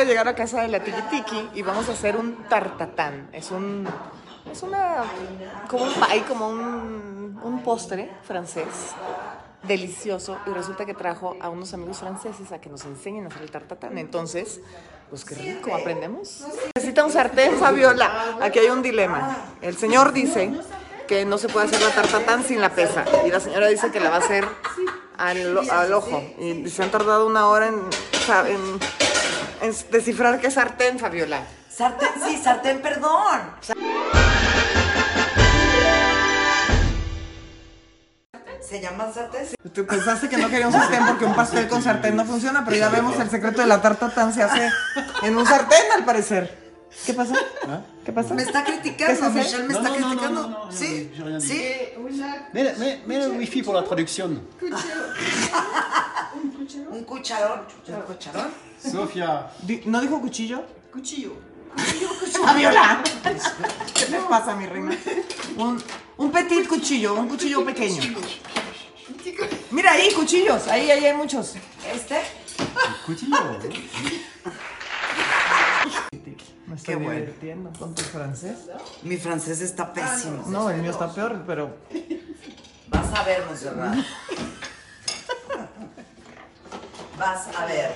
de 0.00 0.06
llegar 0.06 0.26
a 0.28 0.34
casa 0.34 0.62
de 0.62 0.68
la 0.68 0.80
Tiki 0.82 1.02
Tiki 1.10 1.50
y 1.54 1.62
vamos 1.62 1.88
a 1.88 1.92
hacer 1.92 2.16
un 2.16 2.44
tartatán. 2.48 3.28
Es 3.32 3.50
un. 3.50 3.86
Es 4.50 4.62
una. 4.62 5.04
como 5.68 5.84
un 5.84 5.92
pie, 5.94 6.22
como 6.26 6.48
un, 6.48 7.40
un 7.42 7.62
postre 7.62 8.10
francés. 8.24 8.66
Delicioso. 9.62 10.38
Y 10.46 10.50
resulta 10.50 10.86
que 10.86 10.94
trajo 10.94 11.36
a 11.40 11.50
unos 11.50 11.74
amigos 11.74 11.98
franceses 11.98 12.50
a 12.52 12.60
que 12.60 12.70
nos 12.70 12.84
enseñen 12.86 13.24
a 13.24 13.28
hacer 13.28 13.42
el 13.42 13.50
tartatán. 13.50 13.98
Entonces, 13.98 14.60
pues 15.10 15.24
qué 15.24 15.34
rico, 15.34 15.74
aprendemos. 15.74 16.44
Necesita 16.74 17.04
un 17.04 17.12
sartén, 17.12 17.58
Fabiola. 17.58 18.36
Aquí 18.40 18.58
hay 18.58 18.70
un 18.70 18.80
dilema. 18.82 19.36
El 19.60 19.76
señor 19.76 20.12
dice 20.12 20.50
que 21.06 21.24
no 21.26 21.36
se 21.36 21.48
puede 21.48 21.66
hacer 21.66 21.80
la 21.82 21.90
tartatán 21.90 22.42
sin 22.42 22.60
la 22.60 22.70
pesa. 22.70 23.04
Y 23.26 23.30
la 23.30 23.40
señora 23.40 23.66
dice 23.68 23.90
que 23.90 24.00
la 24.00 24.08
va 24.08 24.16
a 24.16 24.20
hacer 24.20 24.46
al, 25.18 25.58
al 25.70 25.92
ojo. 25.92 26.22
Y 26.38 26.66
se 26.70 26.82
han 26.82 26.90
tardado 26.90 27.26
una 27.26 27.46
hora 27.48 27.66
en, 27.68 27.74
en- 27.74 28.80
en 29.62 29.74
descifrar 29.90 30.40
qué 30.40 30.48
es 30.48 30.54
sartén, 30.54 30.98
Fabiola. 30.98 31.42
Sartén, 31.70 32.08
sí, 32.26 32.36
sartén, 32.42 32.80
perdón. 32.82 33.40
¿Se 38.60 38.80
llama 38.80 39.10
sartén? 39.12 39.46
Tú 39.72 39.84
pensaste 39.86 40.28
que 40.28 40.36
no 40.36 40.48
quería 40.48 40.66
un 40.68 40.72
sartén 40.72 41.04
porque 41.06 41.24
un 41.24 41.34
pastel 41.34 41.66
con 41.68 41.82
sartén 41.82 42.14
no 42.14 42.24
funciona, 42.24 42.64
pero 42.64 42.76
ya 42.76 42.88
vemos 42.88 43.18
el 43.18 43.28
secreto 43.30 43.60
de 43.62 43.66
la 43.66 43.80
tartatán 43.82 44.32
se 44.32 44.42
hace 44.42 44.68
en 45.22 45.36
un 45.36 45.46
sartén, 45.46 45.90
al 45.94 46.04
parecer. 46.04 46.70
¿Qué 47.06 47.14
pasa? 47.14 47.34
¿Qué 48.04 48.12
pasa? 48.12 48.34
Me 48.34 48.42
está 48.42 48.64
¿Qué 48.64 48.72
criticando? 48.80 49.30
Michelle 49.30 49.64
me 49.64 49.74
No, 49.74 49.78
está 49.80 49.88
no, 49.90 49.98
no, 49.98 50.06
criticando. 50.08 50.48
no, 50.48 50.72
¿Sí? 50.72 51.12
¿Sí? 51.40 51.64
Mets, 52.52 52.78
mets- 52.78 53.04
mets 53.06 53.26
le 53.26 53.38
wifi 53.38 53.62
pour 53.62 53.74
la 53.76 53.84
traducción. 53.84 54.42
Un 56.90 57.04
cucharón. 57.04 57.62
Un 57.88 58.00
cucharón. 58.02 58.48
Sofia. 58.82 59.46
Di- 59.62 59.82
¿No 59.86 60.00
dijo 60.00 60.20
cuchillo? 60.20 60.64
Cuchillo. 60.92 61.32
Fabiola. 62.44 63.02
¿Qué 63.94 64.04
te 64.06 64.18
pasa, 64.28 64.56
mi 64.56 64.66
reina? 64.66 64.96
Un, 65.56 65.82
un 66.16 66.32
petit 66.32 66.66
cuchillo, 66.66 67.14
un 67.14 67.28
cuchillo 67.28 67.64
pequeño. 67.64 68.02
Mira 69.70 69.92
ahí, 69.92 70.12
cuchillos. 70.12 70.66
Ahí, 70.68 70.90
ahí 70.90 71.04
hay 71.06 71.14
muchos. 71.14 71.54
¿Este? 71.92 72.20
Coutinho. 73.06 73.36
Me 76.66 76.76
estoy 76.76 76.94
Qué 76.94 76.96
bueno. 76.96 77.12
divirtiendo 77.20 77.72
con 77.78 77.94
tu 77.94 78.02
francés. 78.02 78.58
Mi 79.02 79.16
francés 79.16 79.60
está 79.60 79.92
pésimo. 79.92 80.44
No, 80.46 80.70
el 80.70 80.80
mío 80.82 80.90
está 80.92 81.12
peor, 81.12 81.42
pero 81.46 81.76
Vas 82.88 83.12
a 83.18 83.24
ver, 83.24 83.44
Monserrat. 83.46 83.96
Vas 87.20 87.48
a 87.56 87.66
ver. 87.66 87.94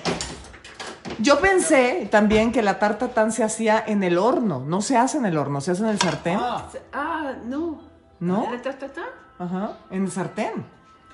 Yo 1.19 1.41
pensé 1.41 2.09
también 2.11 2.53
que 2.53 2.63
la 2.63 2.79
tarta 2.79 3.09
tan 3.09 3.33
se 3.33 3.43
hacía 3.45 3.83
en 3.87 4.03
el 4.03 4.19
horno. 4.19 4.61
No 4.67 4.83
se 4.83 4.97
hace 4.97 5.19
en 5.19 5.27
el 5.27 5.37
horno, 5.39 5.61
se 5.61 5.71
hace 5.73 5.83
en 5.83 5.89
el 5.89 6.01
sartén. 6.01 6.39
Ah, 6.41 6.69
Ah, 6.93 7.33
non. 7.45 7.81
¿No? 8.21 8.49
La 8.51 8.61
tartatin 8.63 9.03
Ajá, 9.39 9.79
en 9.91 10.05
el 10.05 10.11
sartén. 10.11 10.53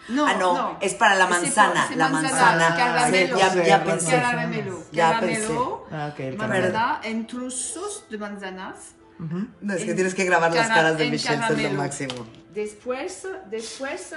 Non, 0.09 0.29
Ah, 0.29 0.35
no, 0.39 0.77
es 0.81 0.95
para 0.95 1.15
la 1.15 1.27
manzana, 1.27 1.87
c'est 1.89 1.97
la 1.97 2.09
manzana. 2.09 2.75
Caramelo. 2.77 3.37
Sí, 3.37 3.43
ya- 3.43 3.65
ya 3.65 3.79
Sí, 3.79 3.85
pensé. 3.87 4.11
Caramelo. 4.21 4.79
Ya 4.93 5.11
Caramelo. 5.13 5.87
Ah, 5.93 6.11
ok, 6.13 6.21
el 6.21 6.37
Manzana 6.37 7.01
en 7.05 7.27
trozos 7.27 8.05
de 8.11 8.19
manzanas. 8.19 8.77
No, 9.19 9.75
es 9.75 9.85
que 9.85 9.91
En 9.91 9.97
tienes 9.97 10.15
que 10.15 10.25
grabar 10.25 10.53
las 10.55 10.67
cara- 10.69 10.75
caras 10.83 10.99
de 10.99 11.11
Michelle, 11.11 11.43
es 11.51 11.73
lo 11.73 11.79
máximo. 11.79 12.27
Después, 12.55 13.29
después, 13.51 14.15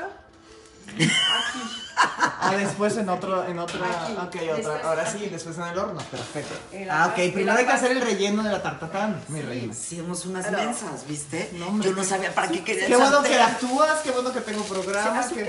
Ah, 1.95 2.55
después 2.57 2.97
en 2.97 3.07
otro, 3.09 3.45
en 3.45 3.57
otra. 3.57 3.79
Ok, 4.23 4.35
otra. 4.35 4.55
Después 4.55 4.83
Ahora 4.83 5.11
sí, 5.11 5.29
después 5.29 5.57
en 5.57 5.63
el 5.63 5.77
horno. 5.77 6.01
Perfecto. 6.11 6.55
Ah, 6.89 7.07
ok. 7.07 7.33
Primero 7.33 7.53
hay 7.53 7.65
que 7.65 7.71
hacer 7.71 7.91
el 7.91 8.01
relleno 8.01 8.43
de 8.43 8.51
la 8.51 8.61
tartatán, 8.61 9.21
mi 9.29 9.41
reina. 9.41 9.73
Somos 9.73 10.25
unas 10.25 10.51
mensas, 10.51 11.07
¿viste? 11.07 11.51
No, 11.53 11.67
hombre, 11.67 11.89
Yo 11.89 11.95
no 11.95 12.03
sabía 12.03 12.33
para 12.35 12.49
qué 12.49 12.63
quería 12.63 12.87
Qué 12.87 12.95
bueno 12.95 13.23
que 13.23 13.39
actúas, 13.41 14.01
qué 14.01 14.11
bueno 14.11 14.33
que 14.33 14.41
tengo 14.41 14.63
programa. 14.63 15.19
Azúcar. 15.19 15.47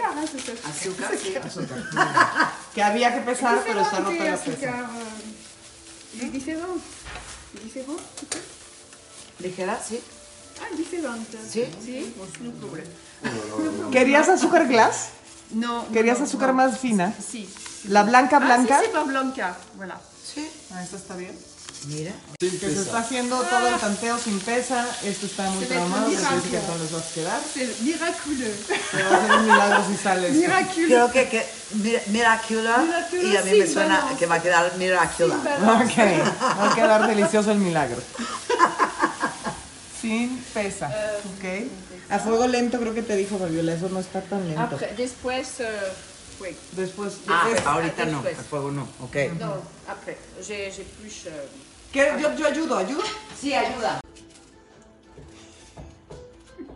Azúcar, 0.69 1.10
sí. 1.20 1.34
Azúcar. 1.37 1.78
que 2.75 2.82
había 2.82 3.14
que 3.14 3.20
pesar, 3.22 3.60
pero 3.66 3.81
está 3.81 3.98
rota 3.98 4.25
la 4.25 4.37
pesa. 4.37 4.50
euh, 6.20 6.31
différent. 6.31 6.82
Différent 7.62 8.00
Ligera, 9.41 9.81
sí. 9.82 10.00
Ah, 10.60 10.76
différente. 10.76 11.38
Sí. 11.50 11.64
Sí, 11.84 12.14
no 12.41 12.53
problème. 12.53 12.88
¿Querías 13.91 14.28
azúcar 14.28 14.69
glass? 14.69 15.08
No. 15.54 15.87
¿Querías 15.92 16.19
no, 16.19 16.25
azúcar 16.26 16.48
no. 16.48 16.54
más 16.54 16.78
fina? 16.78 17.12
Sí. 17.31 17.48
¿La 17.88 18.03
blanca 18.03 18.38
blanca? 18.38 18.76
Ah, 18.76 18.81
sí, 18.81 18.87
c'est 18.87 18.92
pas 18.92 19.06
blanca. 19.06 19.56
Voilà. 19.76 19.97
Sí. 20.34 20.48
Ah, 20.72 20.82
esta 20.82 20.97
está 20.97 21.16
bien. 21.16 21.37
Mira. 21.87 22.12
Que 22.41 22.48
se 22.50 22.81
está 22.81 22.98
haciendo 23.00 23.42
todo 23.42 23.69
el 23.69 23.75
tanteo 23.76 24.16
sin 24.19 24.41
pesa. 24.41 24.87
Esto 25.04 25.26
está 25.26 25.50
muy 25.50 25.66
traumado. 25.66 26.09
dice 26.09 26.22
que 26.50 26.56
no 26.66 26.78
les 26.82 26.91
vas 26.93 27.03
a 27.10 27.14
quedar. 27.14 27.41
C'est 27.53 27.81
miraculeux. 27.82 28.56
Te 28.91 29.03
va 29.03 29.10
a 29.10 29.16
hacer 29.19 29.32
un 29.37 29.43
milagro 29.44 29.84
si 29.91 29.97
sales. 30.03 30.32
Miraculeux. 30.34 30.87
Creo 30.88 31.12
que, 31.12 31.28
que 31.28 31.47
mir- 31.76 32.00
Miraculous, 32.06 32.78
Miraculous, 32.87 33.25
y 33.32 33.37
a 33.37 33.43
mí 33.43 33.50
sí, 33.50 33.59
me 33.59 33.66
suena 33.66 34.03
que 34.19 34.26
va 34.26 34.37
a 34.37 34.41
quedar 34.43 34.72
Miraculous. 34.78 35.37
Ok, 35.37 35.98
va 36.59 36.70
a 36.70 36.75
quedar 36.75 37.06
delicioso 37.06 37.50
el 37.53 37.59
milagro. 37.59 38.00
Sin 40.00 40.38
pesa. 40.54 40.87
Ok. 41.37 41.44
A 42.10 42.19
fuego 42.19 42.47
lento 42.47 42.78
creo 42.78 42.94
que 42.94 43.03
te 43.03 43.16
dijo 43.16 43.38
Fabiola, 43.38 43.72
eso 43.75 43.88
no 43.88 44.00
está 44.00 44.20
tan 44.20 44.47
lento. 44.47 44.60
Après, 44.76 44.94
después, 44.97 45.60
euh, 45.60 45.92
oui. 46.41 46.56
Después. 46.72 47.15
Ah, 47.28 47.48
es- 47.54 47.65
ahorita 47.66 48.04
no, 48.06 48.22
después. 48.22 48.38
a 48.38 48.42
fuego 48.42 48.70
no, 48.70 48.82
ok. 49.00 49.16
Non, 49.38 49.62
après. 49.88 50.16
J'ai 50.47 50.70
j'ai 50.70 50.84
plus. 50.84 51.26
euh, 51.26 51.47
¿Qué? 51.93 52.12
Yo, 52.20 52.34
yo 52.37 52.47
ayudo, 52.47 52.76
ayudo. 52.76 53.03
Sí, 53.41 53.54
ayuda. 53.54 54.00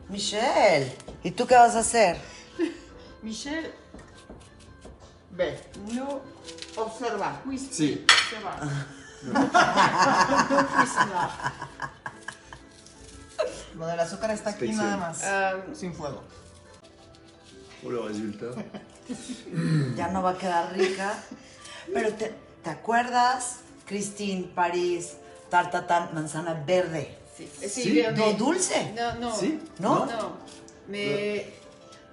Michelle, 0.09 0.93
¿y 1.23 1.31
tú 1.33 1.47
qué 1.47 1.55
vas 1.55 1.75
a 1.75 1.81
hacer? 1.81 2.17
Michel, 3.23 3.73
Ve, 5.33 5.61
no 5.93 6.21
observa. 6.77 7.41
Sí. 7.71 8.05
Ça 8.31 8.41
va. 8.41 8.57
no 10.51 10.67
cuisiner. 10.69 11.29
Lo 13.79 13.87
del 13.87 14.01
azúcar 14.01 14.31
está 14.33 14.51
aquí 14.51 14.67
Inspección. 14.67 14.87
nada 14.87 14.97
más. 14.97 15.23
Euh, 15.23 15.75
Sin 15.75 15.93
fuego. 15.95 16.23
Pour 17.83 17.93
le 17.93 18.01
résultat. 18.03 18.55
Ya 19.97 20.09
no 20.09 20.23
va 20.23 20.31
a 20.31 20.39
quedar 20.39 20.73
rica. 20.77 21.15
Pero 21.95 22.13
te, 22.13 22.35
¿te 22.63 22.71
acuerdas, 22.71 23.61
Christine, 23.87 24.45
París, 24.55 25.17
tartatán, 25.49 26.11
manzana 26.13 26.53
verde? 26.67 27.17
Si, 27.69 27.93
verde. 28.03 28.17
No, 28.19 28.33
dulce. 28.35 28.93
Non, 28.95 29.21
non. 29.21 29.33
Si 29.35 29.59
¿No? 29.79 30.05
Non. 30.07 30.33
Mais. 30.89 31.45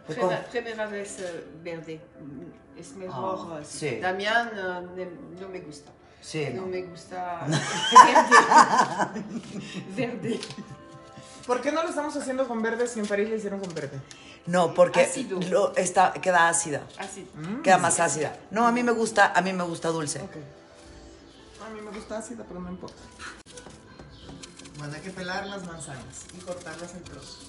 Pourquoi 0.06 0.30
Primera, 0.30 0.46
primera 0.52 0.86
vez 0.86 1.18
euh, 1.20 1.44
verde. 1.64 2.00
Mm, 2.22 2.80
Es 2.80 2.92
mejor. 2.96 3.60
Ah, 3.60 3.64
sí. 3.64 4.00
Damián 4.02 4.52
no 5.40 5.48
me 5.50 5.60
gusta. 5.62 5.92
Sí, 6.22 6.46
No 6.54 6.62
no. 6.62 6.68
me 6.68 6.82
gusta 6.84 7.46
verde. 8.06 9.24
verde. 9.96 10.40
¿Por 11.46 11.62
qué 11.62 11.72
no 11.72 11.84
lo 11.84 11.90
estamos 11.90 12.16
haciendo 12.16 12.48
con 12.48 12.62
verde 12.62 12.88
si 12.88 13.00
en 13.00 13.06
París 13.08 13.30
le 13.30 13.38
hicieron 13.38 13.60
con 13.60 13.74
verde? 13.74 14.00
No, 14.48 14.74
porque 14.74 15.08
lo- 15.50 15.76
está, 15.76 16.14
queda 16.14 16.50
ácida. 16.50 16.82
Así. 16.98 17.28
Queda 17.64 17.78
más 17.78 18.00
ácida. 18.00 18.36
No, 18.52 18.68
a 18.68 18.72
mí 18.72 18.84
me 18.84 18.92
gusta, 18.92 19.32
a 19.36 19.42
mí 19.42 19.54
me 19.54 19.64
gusta 19.64 19.90
dulce. 19.90 20.20
Ok. 20.22 20.36
A 21.66 21.70
mí 21.70 21.82
me 21.82 21.92
gusta 21.92 22.18
ácida, 22.18 22.44
pero 22.48 22.60
no 22.60 22.70
importa. 22.70 23.02
Bueno, 24.78 24.94
hay 24.94 25.02
que 25.02 25.12
pelar 25.12 25.46
las 25.48 25.66
manzanas 25.66 26.26
y 26.38 26.42
cortarlas 26.42 26.94
en 26.94 27.04
trozos. 27.04 27.40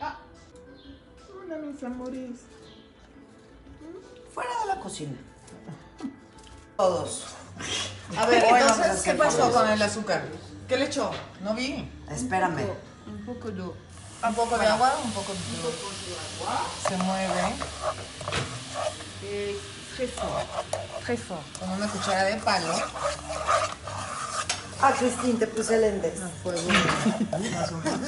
Ah. 0.00 0.18
Hola, 1.42 1.56
mis 1.58 1.82
amores. 1.82 2.30
Fuera 4.34 4.50
de 4.60 4.66
la 4.74 4.80
cocina. 4.80 5.16
Todos. 6.76 7.24
A 8.18 8.26
ver, 8.26 8.44
entonces, 8.44 9.02
¿qué 9.02 9.14
pasó 9.14 9.50
con 9.52 9.68
el 9.68 9.80
azúcar? 9.80 10.24
¿Qué 10.68 10.76
le 10.78 10.86
echó? 10.86 11.10
No 11.40 11.54
vi. 11.54 11.90
Espérame. 12.10 12.66
Un 13.06 13.24
poco 13.26 13.50
d'eau. 13.50 13.74
Un 14.26 14.34
poco 14.34 14.56
de 14.56 14.66
agua, 14.66 14.94
un 15.04 15.12
poco 15.12 15.32
de 15.34 15.38
agua. 15.38 16.66
Se 16.88 16.96
mueve 16.96 17.54
Et 19.22 19.56
très 19.94 20.06
fort. 20.06 20.46
Très 21.02 21.16
fort. 21.16 21.42
con 21.58 21.70
una 21.70 21.86
cuchara 21.88 22.24
de 22.24 22.36
palo. 22.36 22.74
Ah, 24.80 24.92
Cristín, 24.98 25.38
te 25.38 25.46
puse 25.46 25.78
lentes. 25.78 26.20
Más 26.20 27.70
un 27.70 27.82
poco. 27.82 27.98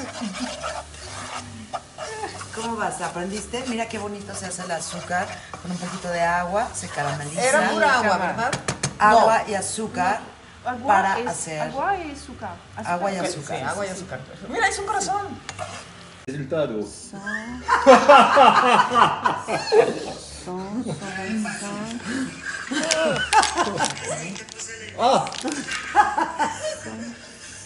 ¿Cómo 2.54 2.76
vas? 2.76 3.00
¿Aprendiste? 3.02 3.64
Mira 3.68 3.86
qué 3.86 3.98
bonito 3.98 4.34
se 4.34 4.46
hace 4.46 4.62
el 4.62 4.70
azúcar 4.70 5.26
con 5.60 5.70
un 5.70 5.76
poquito 5.76 6.08
de 6.08 6.22
agua, 6.22 6.68
se 6.74 6.88
carameliza. 6.88 7.42
Era 7.42 7.70
pura 7.70 7.98
agua. 7.98 8.16
¿verdad? 8.16 8.50
Agua 8.98 9.42
y 9.46 9.54
azúcar 9.54 10.20
Agua 10.66 10.86
para 10.88 11.20
et- 11.20 11.28
hacer 11.28 11.60
Agua 11.60 11.96
y 11.96 12.10
azúcar. 12.10 12.56
Azúcar. 12.76 12.92
agua 12.94 13.12
y 13.12 13.14
Sí, 13.14 13.20
azúcar. 13.20 13.64
agua 13.64 13.86
y 13.86 13.88
azúcar. 13.90 14.20
Mira, 14.48 14.68
es 14.68 14.78
un 14.78 14.86
corazón. 14.86 15.26
Résultat 16.26 16.66
d'eau. 16.66 16.84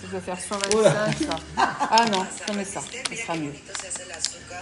Je 0.02 0.06
vais 0.06 0.20
faire 0.24 0.40
125, 0.40 1.28
ça. 1.28 1.36
Ah 1.90 2.04
non, 2.10 2.26
je 2.48 2.52
mets 2.54 2.64
ça, 2.64 2.80
ce 3.08 3.16
sera 3.16 3.34
mieux. 3.36 3.52
Se 3.52 3.90
se. 3.90 4.54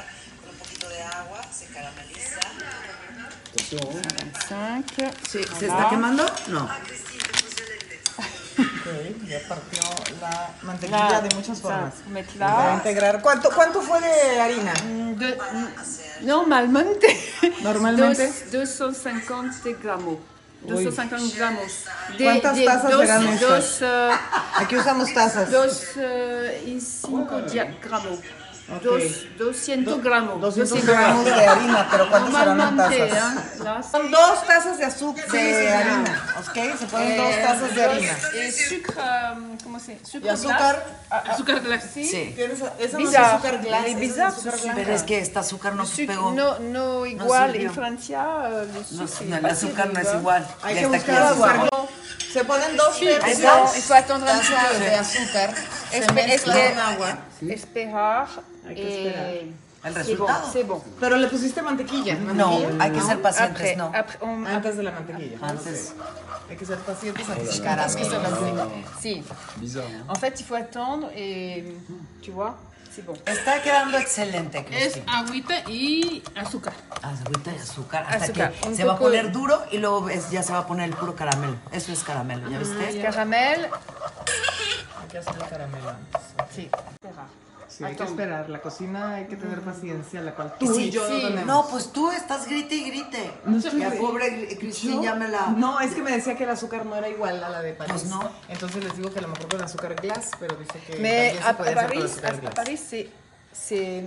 Attention, 3.70 3.91
hein. 3.93 4.02
25. 4.49 5.11
Sí, 5.29 5.41
¿Se 5.58 5.67
está 5.67 5.88
quemando? 5.91 6.25
No. 6.49 6.69
Ok, 8.88 9.29
ya 9.29 9.40
partió 9.49 9.81
la 10.20 10.50
mantequilla 10.62 11.11
Là, 11.11 11.20
de 11.20 11.35
muchas 11.35 11.61
formas. 11.61 11.94
faut 11.94 12.11
mettre 12.12 12.38
Voy 12.38 12.43
a 12.49 12.67
là. 12.69 12.75
integrar. 12.75 13.20
¿Cuánto, 13.23 13.50
¿Cuánto 13.50 13.82
fue 13.82 14.00
de 14.00 14.40
harina? 14.40 14.73
De- 15.17 15.38
normalmente, 16.23 17.06
Normalmente. 17.62 18.26
dos- 18.26 18.50
250 18.52 19.69
gramos. 19.82 20.19
250 20.62 21.37
gramos. 21.37 21.73
De, 22.17 22.25
¿Cuántas 22.25 22.56
de 22.56 22.64
tazas 22.64 22.90
dos, 22.90 23.00
serán 23.00 23.29
estas? 23.29 23.40
dos, 23.40 23.79
eh, 23.82 24.11
Aquí 24.56 24.76
usamos 24.76 25.14
tazas. 25.14 25.50
dos 25.50 25.82
eh, 25.96 26.62
y 26.67 26.81
cinco 26.81 27.41
dia- 27.43 27.76
gramos. 28.69 28.82
Dos, 28.85 29.03
200 29.38 30.03
gramos. 30.03 30.41
200 30.41 30.87
gramos 30.87 31.25
de 31.25 31.32
harina, 31.47 31.88
pero 31.91 32.09
¿cuántas 32.11 32.32
serán 32.32 32.49
en 32.50 32.56
Normalmente, 32.76 33.06
tazas? 33.09 33.37
¿eh? 33.37 33.62
Las- 33.65 33.91
Son 33.91 34.11
dos 34.11 34.47
tazas 34.47 34.79
de 34.79 34.85
azúcar, 34.85 35.26
de 35.29 35.69
harina, 35.73 36.35
¿ok? 36.38 36.79
Se 36.79 36.87
ponen 36.87 37.17
dos 37.17 37.26
Eh, 37.26 37.43
tazas 37.44 37.75
de 37.75 37.85
harina. 37.85 38.12
Y 38.35 38.53
sucre, 38.53 38.94
um, 39.35 39.59
¿cómo 39.65 39.81
se 39.81 39.93
¿Y 39.94 40.00
Sucre 40.06 40.31
azúcar? 40.31 40.85
glass. 41.09 41.29
Azúcar 41.31 41.61
glass, 41.61 41.85
sí. 41.94 42.05
Sí. 42.05 42.32
¿Tienes, 42.37 42.59
eso 42.79 42.99
no 42.99 43.09
es 43.11 43.17
azúcar 43.17 43.59
glass, 43.62 43.85
Es 43.87 44.19
azúcar. 44.19 44.73
Pero 44.75 44.93
es 44.94 45.03
que 45.03 45.19
este 45.20 45.38
azúcar 45.38 45.75
no 45.75 45.87
se 45.87 46.06
pegó. 46.06 46.32
no, 46.32 46.59
no 46.59 47.06
igual 47.06 47.56
en 47.56 47.73
Francia, 47.73 48.23
eh, 48.50 48.67
No, 48.93 49.37
el 49.37 49.43
pas 49.43 49.53
azúcar 49.53 49.91
no 49.93 50.00
es 50.00 50.15
igual. 50.15 50.47
Hay 50.62 50.75
que 50.75 50.81
está 50.82 50.97
buscar 50.97 51.23
azúcar. 51.23 51.69
Se 52.32 52.44
ponen 52.44 52.76
dos 52.76 53.00
tazas 53.00 54.81
de 54.81 54.94
azúcar, 54.94 55.55
Espe-. 55.93 57.52
Esperar. 57.52 58.29
Hay 58.67 58.75
que 58.75 58.82
et- 58.82 59.06
esperar. 59.06 59.69
El 59.85 59.94
resultado. 59.94 60.40
bon, 60.43 60.52
c'est 60.52 60.64
bon. 60.64 60.82
Pero 60.99 61.17
le 61.17 61.29
pusiste 61.29 61.62
mantequilla. 61.62 62.17
No, 62.17 62.35
mantequilla. 62.35 62.82
hay 62.85 62.90
que 62.90 63.00
ser 63.00 63.23
pacientes, 63.23 63.76
no. 63.76 63.93
après, 63.94 64.19
on, 64.23 64.44
Antes 64.44 64.76
de 64.76 64.82
la 64.82 64.90
mantequilla. 64.90 65.38
Antes. 65.40 65.94
Hay 66.50 66.56
que 66.56 66.64
ser 66.67 66.79
pacientes 66.79 67.25
antes 67.29 67.62
Si. 69.00 69.23
Bizarre. 69.56 69.85
En 70.08 70.17
fait, 70.17 70.40
il 70.40 70.44
faut 70.44 70.56
attendre 70.56 71.08
et 71.14 71.64
tu 72.20 72.32
vois, 72.32 72.56
Está 73.26 73.62
quedando 73.62 73.98
excelente, 73.98 74.58
Es 74.58 74.64
Cristina. 74.92 75.18
agüita 75.20 75.60
y 75.70 76.22
azúcar. 76.36 76.72
Agüita 77.02 77.52
y 77.52 77.58
azúcar. 77.58 78.04
Hasta 78.08 78.24
Azúcar, 78.24 78.52
que 78.52 78.68
un 78.68 78.76
se 78.76 78.84
va 78.84 78.92
a 78.92 78.96
poco- 78.96 79.06
poner 79.10 79.32
duro 79.32 79.64
y 79.70 79.78
luego 79.78 80.08
es- 80.08 80.30
ya 80.30 80.42
se 80.42 80.52
va 80.52 80.60
a 80.60 80.66
poner 80.66 80.88
el 80.88 80.94
puro 80.96 81.14
caramelo. 81.14 81.56
Eso 81.72 81.92
es 81.92 82.02
caramelo, 82.04 82.48
¿ya 82.50 82.58
viste? 82.58 83.00
Caramel, 83.02 83.66
Hay 83.66 85.08
que 85.08 85.18
hacer 85.18 85.34
el 85.34 85.48
caramelo 85.48 85.90
antes. 85.90 86.22
sí. 86.54 86.70
Sí, 87.69 87.85
hay 87.85 87.94
que 87.94 88.03
esperar. 88.05 88.49
La 88.49 88.61
cocina 88.61 89.15
hay 89.17 89.26
que 89.26 89.37
tener 89.37 89.61
paciencia, 89.61 90.20
la 90.23 90.35
cual 90.35 90.55
tú 90.59 90.75
Sí, 90.75 90.85
y 90.85 90.91
yo 90.91 91.06
sí. 91.06 91.12
no 91.23 91.29
tenemos. 91.29 91.47
No, 91.47 91.67
pues 91.69 91.93
tú 91.93 92.11
estás 92.11 92.47
grite 92.49 92.75
y 92.75 92.91
grite. 92.91 93.31
No 93.44 93.59
estoy 93.59 93.79
La 93.81 93.91
pobre 93.91 94.56
Cristina 94.59 95.03
ya 95.03 95.15
me 95.15 95.29
la... 95.29 95.49
No, 95.49 95.79
es 95.81 95.94
que 95.94 96.03
me 96.03 96.12
decía 96.12 96.35
que 96.37 96.44
el 96.44 96.50
azúcar 96.50 96.87
no 96.87 96.97
era 96.97 97.09
igual 97.09 97.44
a 97.44 97.49
la 97.50 97.61
de 97.62 97.75
París. 97.75 97.93
Pues 97.93 98.06
no. 98.06 98.20
Entonces 98.49 98.82
les 98.82 98.97
digo 98.97 99.12
que 99.12 99.19
a 99.19 99.23
lo 99.23 99.29
mejor 99.29 99.49
con 99.49 99.62
azúcar 99.62 99.94
glass, 99.97 100.31
pero 100.41 100.56
dice 100.56 100.79
que 100.87 100.93
también 100.94 101.37
à, 101.44 101.49
se 101.49 101.55
puede 101.55 101.70
à 101.70 101.73
hacer 101.73 101.87
con 101.87 101.94
Paris, 101.94 102.12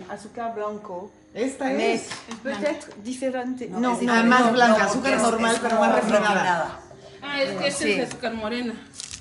azúcar 0.10 0.56
blanco. 0.56 1.12
Esta 1.34 1.72
es. 1.72 2.10
peut-être 2.44 2.88
différente. 3.04 3.68
No, 3.70 3.80
Non, 3.80 3.92
es 3.94 3.98
Ah, 3.98 4.02
diferente. 4.02 4.28
más 4.30 4.42
No, 4.46 4.52
blanca, 4.52 4.78
no, 4.84 4.90
azúcar 4.90 5.14
es- 5.14 5.22
normal, 5.22 5.56
es 5.56 5.60
pero 5.62 5.80
más 5.80 5.96
refinada. 5.96 6.80
Ah, 7.22 7.42
es 7.42 7.52
que 7.58 7.68
esta 7.68 7.84
Sí. 7.84 7.92
es 7.94 8.10
azúcar 8.10 8.34
morena. 8.34 8.74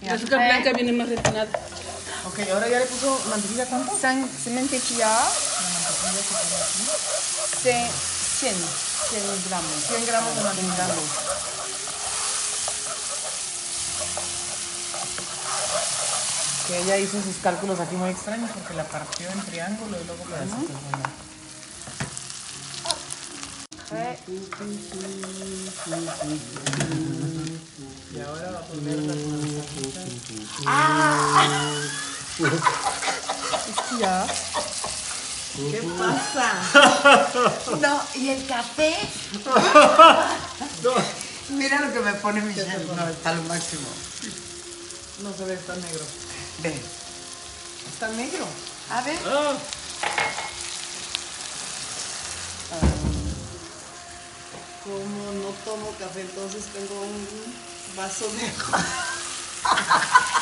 La 0.02 0.14
azúcar 0.14 0.38
blanca 0.48 0.72
viene 0.72 0.92
más 0.92 1.08
refinada. 1.08 1.46
Ok, 2.26 2.38
ahora 2.52 2.68
ya 2.68 2.78
le 2.78 2.86
puso 2.86 3.18
mantequilla 3.30 3.66
cuánto? 3.66 3.92
Cinq, 3.96 4.28
c'est 4.42 4.52
mantequilla. 4.52 5.08
C'est 7.62 7.88
100, 8.40 8.54
100 9.10 9.48
gramos. 9.48 9.70
100 9.88 10.06
gramos 10.06 10.34
de 10.36 10.42
mantequilla. 10.42 10.86
Que 16.66 16.78
ella 16.82 16.98
hizo 16.98 17.20
sus 17.22 17.36
cálculos 17.42 17.80
aquí 17.80 17.96
muy 17.96 18.10
extraños 18.10 18.50
porque 18.52 18.74
la 18.74 18.84
partió 18.84 19.28
en 19.28 19.40
triángulo 19.42 19.96
y 20.00 20.04
luego. 20.04 20.24
¿no? 20.28 20.90
Après, 23.80 24.18
Y 28.14 28.20
ahora 28.20 28.50
va 28.52 28.58
a 28.58 28.62
poner 28.62 28.98
las 28.98 29.16
manzanitas. 29.16 30.04
qu'est-ce 30.28 32.09
¿Qué 35.56 35.82
pasa? 35.98 36.52
No, 37.80 38.02
¿y 38.14 38.28
el 38.30 38.46
café? 38.46 38.96
Mira 41.50 41.80
lo 41.80 41.92
que 41.92 42.00
me 42.00 42.12
pone 42.14 42.40
Michelle. 42.40 42.86
No, 42.96 43.08
está 43.08 43.32
lo 43.34 43.42
máximo. 43.42 43.88
No 45.22 45.32
se 45.36 45.44
ve, 45.44 45.54
está 45.54 45.74
negro. 45.74 46.04
Ve. 46.62 46.80
Está 47.92 48.08
negro. 48.08 48.46
A 48.90 49.02
ver. 49.02 49.18
Como 54.84 55.32
no 55.32 55.50
tomo 55.64 55.92
café, 55.98 56.22
entonces 56.22 56.64
tengo 56.72 57.02
un 57.02 57.26
vaso 57.96 58.26
negro. 58.34 58.66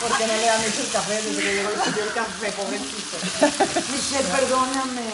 Porque 0.00 0.26
no 0.26 0.36
le 0.36 0.48
han 0.48 0.62
hecho 0.64 0.80
el 0.82 0.90
café 0.90 1.22
desde 1.22 1.42
que 1.42 1.54
llegó 1.54 1.70
le 1.70 2.02
el 2.02 2.12
café, 2.12 2.52
pobrecito. 2.52 3.16
Michelle, 3.92 4.28
perdóname. 4.28 5.10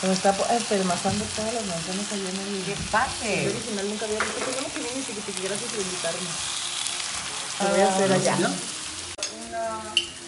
Pero 0.00 0.12
está 0.14 0.32
pelmazando 0.68 1.24
todas 1.36 1.54
las 1.54 1.64
manzanas 1.66 2.12
allá 2.12 2.28
en 2.28 2.40
el... 2.40 2.64
Qué 2.64 2.74
Yo 2.74 2.90
padre. 2.90 3.48
original 3.50 3.88
nunca 3.88 4.04
había 4.06 4.18
visto. 4.18 4.40
Yo 4.40 4.60
no 4.62 4.72
quería 4.72 4.92
ni 4.96 5.02
siquiera 5.04 5.26
te 5.26 5.32
gracias 5.48 5.70
por 5.70 5.80
invitarme. 5.80 6.30
Lo 7.60 7.68
voy 7.68 7.80
a 7.80 7.88
hacer 7.94 8.12
allá. 8.12 8.34
Una, 9.46 9.64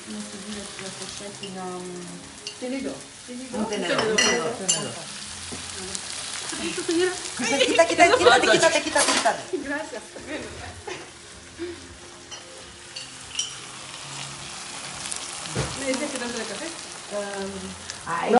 comment 0.06 0.24
se 0.30 0.36
dit 0.44 0.54
la 0.54 0.90
fourchette 0.94 1.42
Une 1.42 1.58
um, 1.58 1.86
télédo. 2.60 2.92
Un 3.52 3.66
tenedor, 3.68 3.98
un 3.98 4.16
tenedor. 4.16 4.92
señora. 6.86 7.12
Quita, 7.38 7.58
quita, 7.58 7.86
quita, 7.88 8.16
quítate, 8.16 8.46
quítate, 8.50 8.82
quítate, 8.82 9.12
quítate. 9.12 9.42
Gracias. 9.64 10.02
¿Me 15.84 15.92
dice 15.92 16.06
que 16.06 16.18
tanto 16.18 16.38
de 16.38 16.44
café? 16.44 16.66
Ay, 18.06 18.36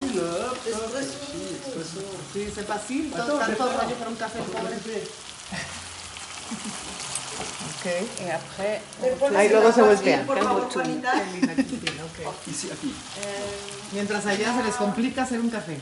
Sí, 2.33 2.51
c'est 2.55 2.67
facile. 2.67 3.11
Tanto, 3.11 3.39
rollo 3.39 3.95
para 3.97 4.11
un 4.11 4.17
café 4.17 4.39
pobre. 4.41 4.77
Ok. 7.69 7.87
Et 7.87 8.31
après, 8.31 8.81
Ahí 9.37 9.49
luego 9.51 9.73
se 9.73 9.83
voltea. 9.83 10.25
por 10.27 10.43
favor, 10.43 10.71
Juanita. 10.73 11.13
Qué 11.13 12.27
aquí. 12.73 12.95
Mientras 13.93 14.27
allá 14.27 14.57
se 14.57 14.63
les 14.65 14.75
complica 14.77 15.23
hacer 15.25 15.41
un 15.41 15.51
café. 15.51 15.79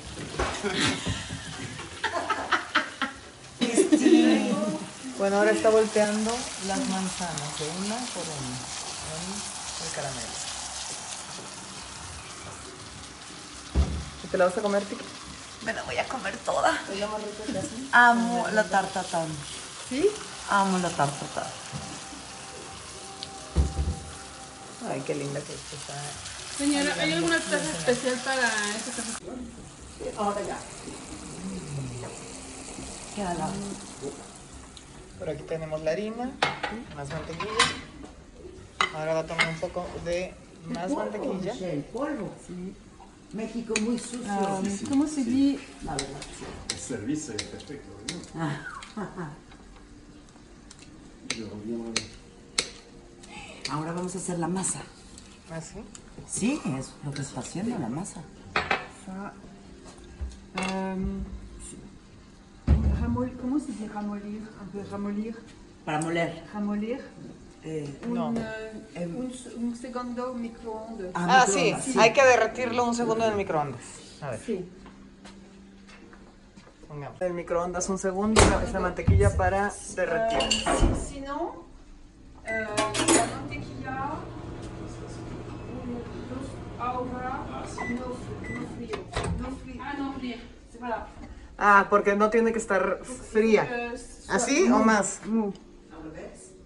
Bueno, 5.19 5.37
ahora 5.37 5.53
está 5.53 5.71
volteando 5.71 6.33
las 6.67 6.79
manzanas 6.89 7.59
de 7.59 7.67
una 7.87 7.95
por 8.13 8.25
una 8.27 8.59
el 9.87 9.95
caramelo. 9.95 10.52
¿Te 14.33 14.39
la 14.39 14.47
vas 14.47 14.57
a 14.57 14.63
comer, 14.63 14.83
Tiki? 14.85 15.05
Me 15.67 15.75
la 15.75 15.83
voy 15.83 15.99
a 15.99 16.09
comer 16.09 16.35
toda. 16.39 16.81
Es 16.91 16.99
la 16.99 17.07
más 17.07 17.21
rica 17.23 17.53
que 17.53 17.59
hacen. 17.59 17.89
Amo 17.93 18.49
la 18.55 18.65
tarta 18.65 19.03
tan. 19.03 19.29
¿Sí? 19.91 20.09
Amo 20.49 20.79
la 20.79 20.89
tarta 20.89 21.27
tan. 21.35 21.45
Ay, 24.91 25.03
qué 25.07 25.15
linda 25.17 25.39
que 25.39 25.53
está. 25.53 25.95
Señora, 26.57 26.95
¿hay 26.99 27.13
alguna 27.13 27.39
taza 27.39 27.59
especial 27.59 28.19
para 28.25 28.49
este 28.75 28.91
café? 28.93 29.25
Ahora 30.17 30.41
ya. 30.41 30.59
Queda 33.15 33.35
la. 33.35 33.51
Por 35.19 35.29
aquí 35.29 35.43
tenemos 35.43 35.83
la 35.83 35.91
harina, 35.91 36.31
más 36.97 37.09
mantequilla. 37.11 37.53
Ahora 38.95 39.13
va 39.13 39.21
a 39.21 39.27
tomar 39.27 39.47
un 39.47 39.61
poco 39.61 39.87
de 40.07 40.35
más 40.69 40.91
mantequilla. 40.91 41.53
El 41.53 41.85
polvo. 41.85 42.33
Sí. 42.47 42.75
México 43.35 43.75
muy 43.81 43.99
sucio. 43.99 44.19
comment 44.89 45.07
se 45.09 45.25
dit 45.25 45.59
Le 46.71 46.77
service 46.77 47.31
est 47.31 47.51
perfect. 47.51 47.85
Je 51.35 51.45
reviendrai. 51.45 52.05
Ahora 53.71 53.93
vamos 53.93 54.15
a 54.15 54.19
hacer 54.19 54.39
la 54.39 54.49
masa. 54.49 54.81
Así. 55.51 55.79
Sí, 56.29 56.61
es 56.79 56.93
lo 57.05 57.11
que 57.13 57.23
está 57.23 57.41
haciendo 57.41 57.79
la 57.79 57.89
masa. 57.89 58.21
ramol- 63.01 63.37
¿Cómo 63.41 63.59
se 63.59 63.67
dice 63.73 63.89
ramollir? 63.89 64.43
Un 64.61 64.69
peu 64.73 64.85
ramollir. 64.91 65.37
Para 65.85 66.01
moler. 66.01 66.45
Ramollir. 66.53 67.01
Eh, 67.65 67.99
Un, 68.09 68.15
No. 68.15 68.33
eh, 68.37 69.07
un, 69.07 69.31
s- 69.33 69.55
un 69.55 69.77
segundo 69.77 70.35
microondas. 70.35 71.13
Ah, 71.15 71.45
sí, 71.47 71.73
microondas, 71.73 71.97
hay 71.97 72.13
que 72.13 72.25
derretirlo 72.25 72.85
un 72.85 72.95
segundo 72.95 73.25
en 73.25 73.31
el 73.31 73.37
microondas. 73.37 73.81
A 74.21 74.31
ver, 74.31 74.41
Sí. 74.41 74.69
pongamos. 76.89 77.21
El 77.23 77.35
microondas 77.35 77.89
un 77.89 77.99
segundo 77.99 78.41
esa 78.67 78.81
mantequilla 78.81 79.37
para 79.37 79.73
derretir. 79.95 80.39
Eh, 80.41 80.51
si- 80.99 81.15
sinon, 81.15 81.51
eh, 82.45 82.67
la 82.67 83.27
mantequilla, 83.37 84.11
un, 85.85 85.95
dos 86.29 87.15
horas, 87.15 87.77
no, 87.91 88.09
no 88.09 88.67
frío. 88.77 88.97
No 89.41 89.57
frío. 89.57 89.83
Ah, 89.85 89.95
no, 89.99 90.13
fría. 90.15 90.37
Voilà. 90.81 91.07
Ah, 91.59 91.87
porque 91.89 92.17
no 92.17 92.29
tiene 92.29 92.53
que 92.53 92.59
estar 92.59 92.99
fría. 93.05 93.69
Eh, 93.71 93.95
¿Así 94.31 94.65
o 94.69 94.79
más? 94.81 95.21
no. 95.27 95.53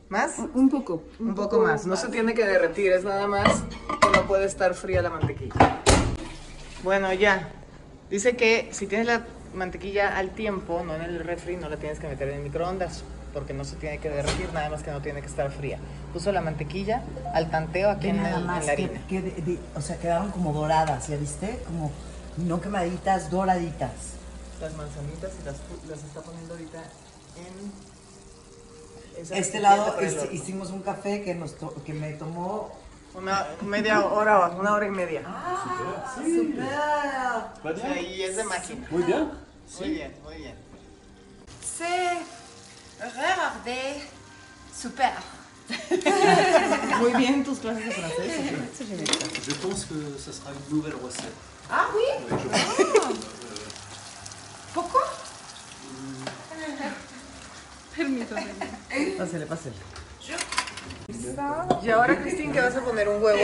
¿Más? 0.09 0.39
Un 0.55 0.69
poco. 0.69 1.03
Un 1.19 1.35
poco 1.35 1.59
más. 1.61 1.85
No 1.87 1.97
se 1.97 2.09
tiene 2.09 2.33
que 2.35 2.47
derretir, 2.47 2.93
es 2.93 3.05
nada 3.05 3.27
más 3.27 3.63
que 4.01 4.09
no 4.21 4.27
puede 4.27 4.45
estar 4.47 4.75
fría 4.75 5.03
la 5.03 5.11
mantequilla. 5.11 5.83
Bueno, 6.85 7.13
ya. 7.13 7.51
Dice 8.09 8.37
que 8.37 8.69
si 8.73 8.87
tienes 8.87 9.09
la 9.09 9.27
mantequilla 9.55 10.17
al 10.17 10.31
tiempo, 10.31 10.83
no 10.85 10.95
en 10.95 11.03
el 11.03 11.19
refri, 11.25 11.57
no 11.57 11.69
la 11.69 11.77
tienes 11.77 11.99
que 11.99 12.07
meter 12.07 12.29
en 12.29 12.37
el 12.37 12.43
microondas, 12.45 13.03
porque 13.33 13.53
no 13.53 13.65
se 13.65 13.75
tiene 13.77 13.99
que 13.99 14.09
derretir, 14.09 14.53
nada 14.53 14.71
más 14.71 14.85
que 14.85 14.93
no 14.93 15.03
tiene 15.03 15.21
que 15.23 15.27
estar 15.27 15.51
fría. 15.51 15.79
Puso 16.13 16.31
la 16.31 16.41
mantequilla 16.41 17.03
al 17.35 17.51
tanteo 17.51 17.91
aquí 17.91 18.09
en, 18.11 18.19
nada 18.19 18.37
el- 18.37 18.43
en 18.43 18.47
la 18.67 18.73
harina. 18.73 19.07
que 19.09 19.23
de- 19.23 19.59
o 19.75 19.81
sea, 19.81 19.97
quedaron 19.99 20.31
como 20.31 20.53
doradas, 20.53 21.09
¿ya 21.09 21.17
viste? 21.17 21.59
Como 21.67 21.91
no 22.37 22.61
quemaditas, 22.61 23.29
doraditas. 23.29 23.91
Las 24.61 24.75
manzanitas 24.77 25.33
y 25.43 25.45
las, 25.45 25.57
las 25.89 26.05
está 26.05 26.21
poniendo 26.23 26.55
ahorita 26.55 26.79
en... 26.79 27.96
Este 29.31 29.61
lado 29.61 29.97
hicimos 30.33 30.71
un 30.71 30.83
café 30.83 31.23
que, 31.23 31.35
nos 31.35 31.57
to- 31.57 31.75
que 31.85 31.93
me 31.93 32.13
tomó... 32.13 32.71
Una 33.15 33.47
media 33.63 34.05
hora, 34.05 34.49
una 34.49 34.75
hora 34.75 34.87
y 34.87 34.91
media. 34.91 35.23
¡Super! 36.15 36.69
Pas 37.63 37.73
O 37.73 37.77
sea, 37.79 37.99
y 38.01 38.23
es 38.23 38.37
de 38.37 38.45
máquina. 38.45 38.87
Muy 38.91 39.03
bien. 39.05 39.31
Muy 39.81 39.89
bien, 39.91 40.15
muy 40.23 40.37
bien. 40.37 40.55
C'est 41.63 42.19
regardez 43.01 44.03
super. 44.75 45.13
Muy 47.01 47.13
bien 47.15 47.43
tus 47.43 47.59
clases 47.59 47.87
de 47.87 47.91
francés. 47.91 48.33
Je 49.49 49.55
pense 49.55 49.85
que 49.87 49.95
ce 50.19 50.33
sera 50.33 50.51
une 50.53 50.77
nouvelle 50.77 50.95
recette. 51.03 51.33
Ah 51.71 51.87
oui 51.95 52.05
je 52.31 52.49
pense. 52.49 53.17
Pourquoi 54.75 55.03
Permítame. 57.97 58.47
Pásale, 59.19 59.47
pásale. 59.47 59.75
Y 61.83 61.91
ahora, 61.91 62.21
Cristín, 62.21 62.53
que 62.53 62.61
vas 62.61 62.77
a 62.77 62.81
poner 62.81 63.09
un 63.09 63.23
huevo. 63.23 63.41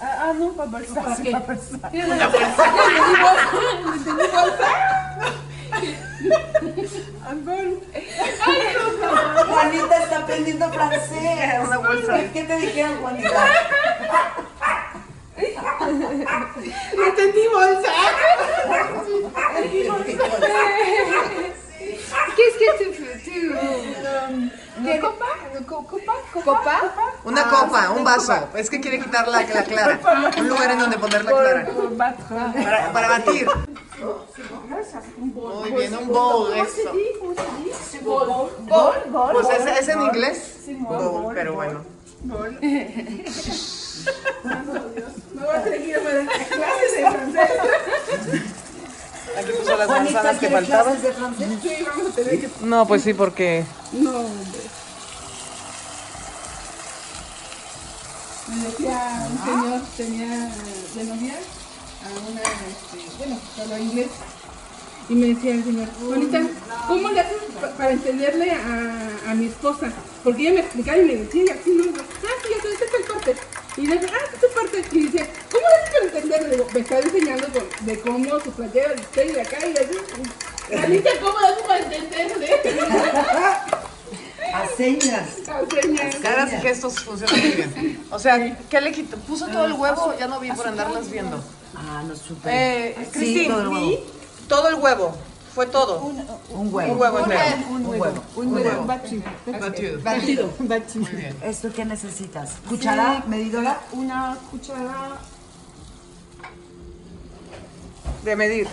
Ah, 0.00 0.18
ah, 0.20 0.32
no, 0.36 0.52
para 0.52 0.70
bolsa. 0.70 1.00
ok. 1.00 1.18
Juanita 9.46 9.98
está 10.02 10.18
aprendiendo 10.18 10.72
francés. 10.72 11.60
Una 11.64 11.78
bolsa. 11.78 12.32
¿Qué 12.32 12.42
te 12.42 12.56
dijeron, 12.56 13.00
Juanita? 13.00 13.46
Entendí 17.06 17.46
bolsa. 17.52 17.92
Qu'est-ce 22.44 22.58
que 22.58 22.68
tu 22.84 22.90
Tu. 23.24 23.36
¿Qué 24.84 24.94
copa? 25.00 25.26
Co- 25.66 25.86
¿Copa? 25.86 26.12
¿Copa? 26.32 26.80
Una 27.24 27.44
copa, 27.48 27.90
un 27.90 28.04
vaso. 28.04 28.48
Es 28.56 28.68
que 28.68 28.80
quiere 28.80 28.98
quitar 29.00 29.26
la, 29.28 29.42
la 29.42 29.64
clara. 29.64 30.00
Un 30.38 30.48
lugar 30.48 30.70
en 30.72 30.78
donde 30.80 30.98
poner 30.98 31.24
la 31.24 31.30
clara. 31.30 31.66
Para, 32.54 32.92
para 32.92 33.08
batir. 33.08 33.46
Muy 35.16 35.70
bien, 35.72 35.96
un 35.96 36.08
bowl, 36.08 36.52
eso. 36.54 36.92
Pues 39.32 39.48
es, 39.50 39.66
es 39.80 39.88
en 39.88 40.02
inglés. 40.02 40.56
Bowl, 40.80 41.32
pero 41.34 41.54
bueno. 41.54 41.82
Me 42.24 42.38
voy 45.44 45.56
a 45.56 45.62
tener 45.62 45.82
que 45.82 45.88
ir 45.88 45.96
a 45.96 46.00
dar 46.02 46.26
clases 46.48 46.92
de 46.96 47.02
francés. 47.10 47.50
Puso 49.74 49.78
las 49.78 49.86
Juanita 49.88 50.12
manzanas 50.22 50.40
que 50.40 50.48
faltaban. 50.50 50.84
clases 50.84 51.02
de 51.02 51.12
francés. 51.12 51.48
Sí, 51.62 51.84
vamos 51.86 52.06
a 52.12 52.14
tener 52.14 52.40
que. 52.40 52.50
No, 52.62 52.86
pues 52.86 53.02
sí, 53.02 53.14
porque 53.14 53.64
No, 53.92 54.10
hombre. 54.10 54.60
Me 58.48 58.56
decía 58.66 59.26
un 59.30 59.38
señor, 59.44 59.80
tenía 59.96 60.28
de 60.94 61.04
novia 61.04 61.34
a 62.04 62.30
una, 62.30 62.40
este, 62.42 63.16
bueno, 63.18 63.38
habló 63.60 63.78
inglés. 63.78 64.08
Y 65.08 65.14
me 65.14 65.26
decía 65.28 65.52
el 65.54 65.64
señor, 65.64 65.88
Juanita, 66.06 66.40
¿cómo 66.88 67.10
le 67.10 67.20
haces 67.20 67.36
pa- 67.60 67.70
para 67.70 67.90
entenderle 67.92 68.50
a, 68.52 69.30
a 69.30 69.34
mi 69.34 69.46
esposa? 69.46 69.90
Porque 70.22 70.42
ella 70.42 70.54
me 70.54 70.60
explicaba 70.60 70.98
y 70.98 71.04
me 71.04 71.14
decía, 71.16 71.42
y 71.44 71.48
así 71.50 71.70
no, 71.74 71.84
ah, 71.84 72.02
sí, 72.42 72.48
esta 72.56 72.68
esta 72.68 72.84
es 72.84 73.06
tu 73.06 73.12
parte. 73.12 73.36
Y 73.76 73.86
le 73.86 73.98
digo, 73.98 74.12
ah, 74.14 74.30
esta 74.32 74.46
parte. 74.54 74.84
Y 74.92 74.98
dice, 75.08 75.30
¿cómo 75.50 75.64
le 75.68 75.74
haces 75.76 75.90
para 75.92 76.04
entenderle? 76.06 76.48
Le 76.48 76.56
digo, 76.56 76.68
me 76.72 76.80
está 76.80 76.98
enseñando 77.00 77.46
de, 77.48 77.92
de 77.92 78.00
cómo 78.00 78.40
su 78.40 78.50
playera 78.52 78.94
de 78.94 79.00
usted 79.00 79.28
y 79.30 79.32
de 79.32 79.40
acá 79.40 79.58
y 79.66 79.72
así. 79.76 79.98
Juanita, 80.68 81.10
¿cómo 81.20 81.40
le 81.40 81.46
haces 81.48 81.62
para 81.66 81.80
entenderle? 81.80 82.50
A 84.54 84.68
señas. 84.76 85.28
Enseña. 85.72 86.10
caras 86.22 86.52
y 86.52 86.56
gestos 86.58 87.00
funcionan 87.00 87.40
muy 87.40 87.50
bien. 87.50 88.04
O 88.10 88.18
sea, 88.18 88.56
¿qué 88.70 88.80
le 88.80 88.92
quitó? 88.92 89.16
¿Puso 89.18 89.46
todo 89.48 89.64
el 89.64 89.72
huevo? 89.72 90.14
Ya 90.18 90.28
no 90.28 90.38
vi 90.38 90.52
por 90.52 90.68
andarlas 90.68 91.10
viendo. 91.10 91.42
Ah, 91.74 92.04
no 92.06 92.14
supe. 92.14 92.48
Eh, 92.50 93.08
Sí, 93.12 93.46
todo 93.48 93.60
el 93.62 93.68
huevo. 93.68 94.00
todo 94.48 94.68
el 94.68 94.74
huevo. 94.76 95.16
Fue 95.54 95.66
todo. 95.66 96.00
Un 96.00 96.74
huevo. 96.74 96.92
Un 96.94 97.00
huevo 97.00 97.18
entero. 97.20 97.56
Un 97.70 97.86
huevo. 97.86 98.24
Un 98.34 98.52
huevo. 98.54 98.84
Batido. 98.86 99.22
Batido. 100.02 100.50
Muy 101.00 101.10
bien. 101.12 101.36
¿Esto 101.42 101.72
qué 101.72 101.84
necesitas? 101.84 102.54
¿Cuchara? 102.68 103.22
¿Medidora? 103.28 103.80
Una 103.92 104.36
cuchara. 104.50 105.18
De 108.24 108.36
medir. 108.36 108.66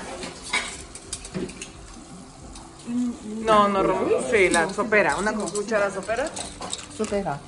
No, 3.45 3.67
no, 3.67 3.83
Rom- 3.83 4.09
sí, 4.31 4.49
la 4.49 4.73
sopera. 4.73 5.17
Una 5.17 5.33
cu- 5.33 5.51
cuchara 5.51 5.91
sopera. 5.91 6.29
Sopera. 6.97 7.39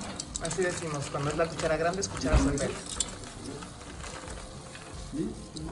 Así 0.46 0.62
decimos, 0.62 1.06
cuando 1.10 1.32
es 1.32 1.38
la 1.38 1.46
cuchara 1.48 1.75
grande 1.78 2.02
es 2.02 2.08
cuchara 2.08 2.38
sopera. 2.38 2.70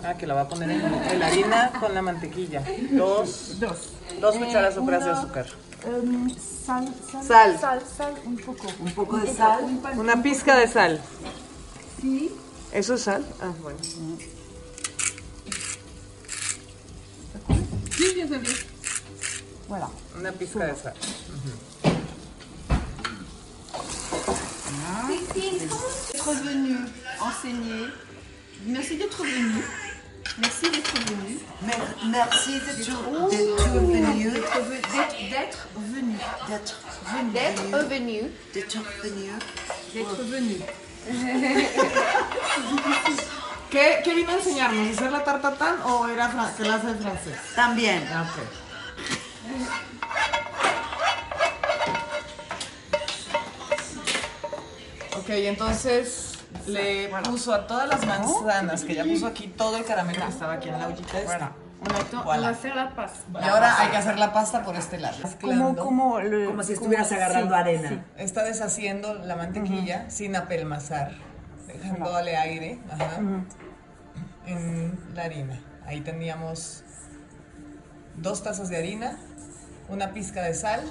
Ah, 0.04 0.16
que 0.16 0.26
la 0.26 0.34
va 0.34 0.42
a 0.42 0.48
poner 0.48 0.72
en, 0.72 0.82
en 0.82 1.20
la 1.20 1.28
harina 1.28 1.72
con 1.80 1.94
la 1.94 2.02
mantequilla. 2.02 2.64
Dos, 2.92 3.60
Dos. 3.60 3.90
dos 4.20 4.36
cucharas 4.38 4.74
soperas 4.76 5.06
de 5.06 5.12
azúcar. 5.12 5.46
Um, 5.86 6.30
sal, 6.30 6.94
sal, 7.12 7.24
Sal. 7.26 7.60
sal, 7.60 7.82
sal, 7.98 8.14
un 8.26 8.38
poco. 8.38 8.68
Un 8.80 8.92
poco 8.94 9.18
de 9.18 9.34
sal. 9.34 9.82
Una 9.98 10.22
pizca 10.24 10.58
de 10.58 10.68
sal. 10.68 11.02
Sí. 12.02 12.32
¿Eso 12.72 12.96
es 12.96 13.02
sal? 13.02 13.26
Ah, 13.42 13.52
bueno. 13.62 13.78
Sí, 17.96 18.14
ya 18.16 18.28
sabía. 18.28 18.50
Voilà. 19.68 19.90
Una 20.18 20.32
pizca 20.32 20.66
de 20.66 20.76
sal. 20.76 20.94
Christine, 25.08 25.68
comment 26.24 26.34
d'être 26.34 26.44
venue 26.44 26.78
enseigner 27.22 27.90
Merci 28.66 28.98
d'être 28.98 29.24
venue. 29.24 29.64
Merci 30.42 30.70
d'être 30.72 30.94
venue. 30.94 31.40
Mer- 31.62 31.96
Merci 32.06 32.54
d'être 32.60 33.02
venu. 33.30 34.32
D'être 34.32 34.60
ve- 34.62 34.82
d'être- 35.32 35.68
venue. 35.76 36.18
D'être 36.50 36.80
venu. 37.90 38.32
D'être 39.94 40.24
venue. 40.24 40.62
¿Qué, 43.72 44.02
¿Qué 44.04 44.14
vino 44.14 44.32
a 44.32 44.36
enseñarnos? 44.36 44.98
¿Hacer 44.98 45.12
la 45.12 45.24
tarta 45.24 45.54
tan 45.56 45.82
o 45.84 46.08
era 46.08 46.30
clase 46.58 46.88
de 46.88 46.96
francés? 46.96 47.38
También. 47.56 48.08
Ah, 48.14 48.26
ok. 48.30 48.38
Ok, 55.18 55.30
entonces 55.30 56.31
le 56.72 57.10
puso 57.24 57.54
a 57.54 57.68
todas 57.68 57.88
las 57.88 58.06
manzanas 58.06 58.84
que 58.84 58.96
ya 58.96 59.04
puso 59.04 59.28
aquí 59.28 59.48
todo 59.48 59.78
el 59.78 59.86
caramelo 59.86 60.26
que 60.26 60.32
estaba 60.32 60.54
aquí 60.54 60.70
en 60.70 60.80
la 60.80 60.88
ollita 60.88 61.20
esta. 61.20 61.52
Hacer 62.46 62.76
la 62.76 62.96
pasta. 62.96 63.40
Y 63.42 63.44
ahora 63.44 63.80
hay 63.80 63.90
que 63.90 63.98
hacer 63.98 64.20
la 64.20 64.32
pasta 64.34 64.64
por 64.64 64.76
este 64.76 65.00
lado. 65.00 65.18
Como, 65.42 65.76
como, 65.76 66.20
como 66.46 66.64
si 66.64 66.74
estuvieras 66.74 67.12
agarrando 67.12 67.56
arena. 67.56 68.06
Está 68.18 68.44
deshaciendo 68.44 69.16
la 69.16 69.36
mantequilla 69.36 70.10
sin 70.10 70.36
apelmazar, 70.36 71.14
dejándole 71.68 72.38
aire 72.38 72.80
ajá, 72.92 73.20
en 74.46 75.00
la 75.16 75.24
harina. 75.24 75.60
Ahí 75.88 76.02
teníamos 76.02 76.84
dos 78.16 78.44
tazas 78.44 78.70
de 78.70 78.78
harina, 78.78 79.18
una 79.90 80.14
pizca 80.14 80.44
de 80.44 80.54
sal 80.54 80.82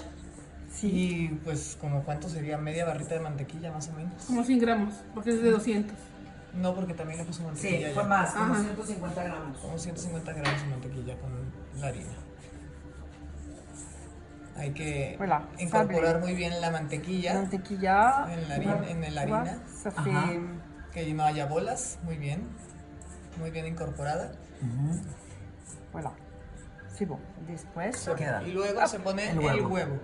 y 0.83 1.29
pues 1.45 1.77
como 1.81 2.03
cuánto 2.05 2.29
sería 2.29 2.57
media 2.57 2.85
barrita 2.85 3.15
de 3.15 3.21
mantequilla 3.21 3.73
más 3.73 3.89
o 3.89 3.93
menos. 3.93 4.25
Como 4.25 4.45
100 4.45 4.59
gramos, 4.61 4.95
porque 5.15 5.31
es 5.31 5.43
de 5.43 5.50
200. 5.50 5.97
No, 6.55 6.75
porque 6.75 6.95
también 6.95 7.19
le 7.19 7.25
puso 7.25 7.43
mantequilla. 7.43 7.77
Sí, 7.77 7.83
ya. 7.83 7.95
fue 7.95 8.05
más, 8.05 8.33
como 8.33 8.55
Ajá. 8.55 8.62
150 8.62 9.25
gramos. 9.25 9.59
Como 9.59 9.79
150 9.79 10.33
gramos 10.33 10.62
de 10.62 10.69
mantequilla 10.69 11.17
con 11.19 11.31
la 11.81 11.87
harina. 11.89 12.12
Hay 14.57 14.73
que 14.73 15.17
incorporar 15.59 16.12
sable. 16.12 16.27
muy 16.27 16.35
bien 16.35 16.61
la 16.61 16.71
mantequilla 16.71 17.35
Mantequilla. 17.35 18.27
en 18.31 18.49
la 18.49 18.55
harina. 18.57 18.91
En 18.91 19.15
la 19.15 19.21
harina. 19.23 19.62
Ajá. 19.85 20.33
Que 20.93 21.15
no 21.15 21.23
haya 21.23 21.47
bolas, 21.47 21.99
muy 22.03 22.17
bien. 22.17 22.43
Muy 23.39 23.50
bien 23.50 23.67
incorporada. 23.67 24.33
Bon. 25.93 27.21
Después. 27.47 27.97
Se 27.97 28.15
queda. 28.15 28.43
Y 28.43 28.53
luego 28.53 28.87
se 28.87 29.00
pone 29.00 29.31
el 29.31 29.39
el 29.41 29.67
huevo. 29.67 29.99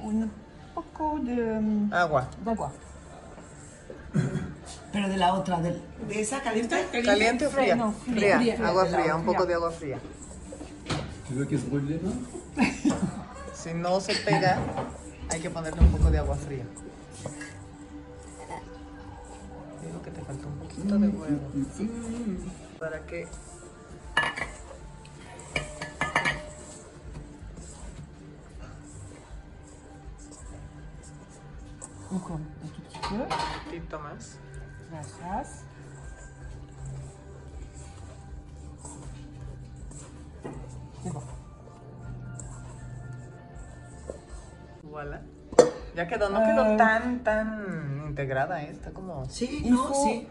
Un 0.00 0.30
poco 0.74 1.18
de. 1.22 1.88
Agua. 1.92 2.28
Pero 4.92 5.08
de 5.08 5.16
la 5.16 5.34
otra, 5.34 5.60
del- 5.60 5.82
de 6.08 6.20
esa 6.20 6.40
caliente. 6.42 6.86
¿Caliente 7.04 7.46
o 7.46 7.50
fría? 7.50 7.74
No, 7.76 7.92
fría. 7.92 8.36
fría. 8.38 8.68
Agua 8.68 8.84
Fría. 8.86 8.98
fría, 9.00 9.16
un 9.16 9.24
poco 9.24 9.46
de 9.46 9.54
agua 9.54 9.70
fría. 9.70 9.98
Se 11.28 11.34
brûle 11.34 11.88
les 11.94 12.02
mains 12.02 12.16
Si 13.64 13.72
no 13.72 13.98
se 13.98 14.14
pega, 14.16 14.58
hay 15.30 15.40
que 15.40 15.48
ponerle 15.48 15.80
un 15.80 15.90
poco 15.90 16.10
de 16.10 16.18
agua 16.18 16.36
fría. 16.36 16.66
Digo 19.82 20.02
que 20.02 20.10
te 20.10 20.20
falta 20.20 20.46
un 20.46 20.58
poquito 20.58 20.98
de 20.98 21.08
huevo. 21.08 21.40
Para 22.78 23.06
que 23.06 23.26
un 32.10 32.20
poquito 33.64 33.98
más. 33.98 34.36
Gracias. 34.90 35.63
Voilà. 44.94 45.22
Ya 45.96 46.06
quedó, 46.06 46.30
no 46.30 46.38
quedó 46.44 46.76
tan, 46.76 47.24
tan 47.24 48.04
integrada, 48.06 48.62
¿eh? 48.62 48.70
Está 48.70 48.92
como... 48.92 49.24
Sí, 49.28 49.66
no, 49.68 49.92
sí. 49.92 50.28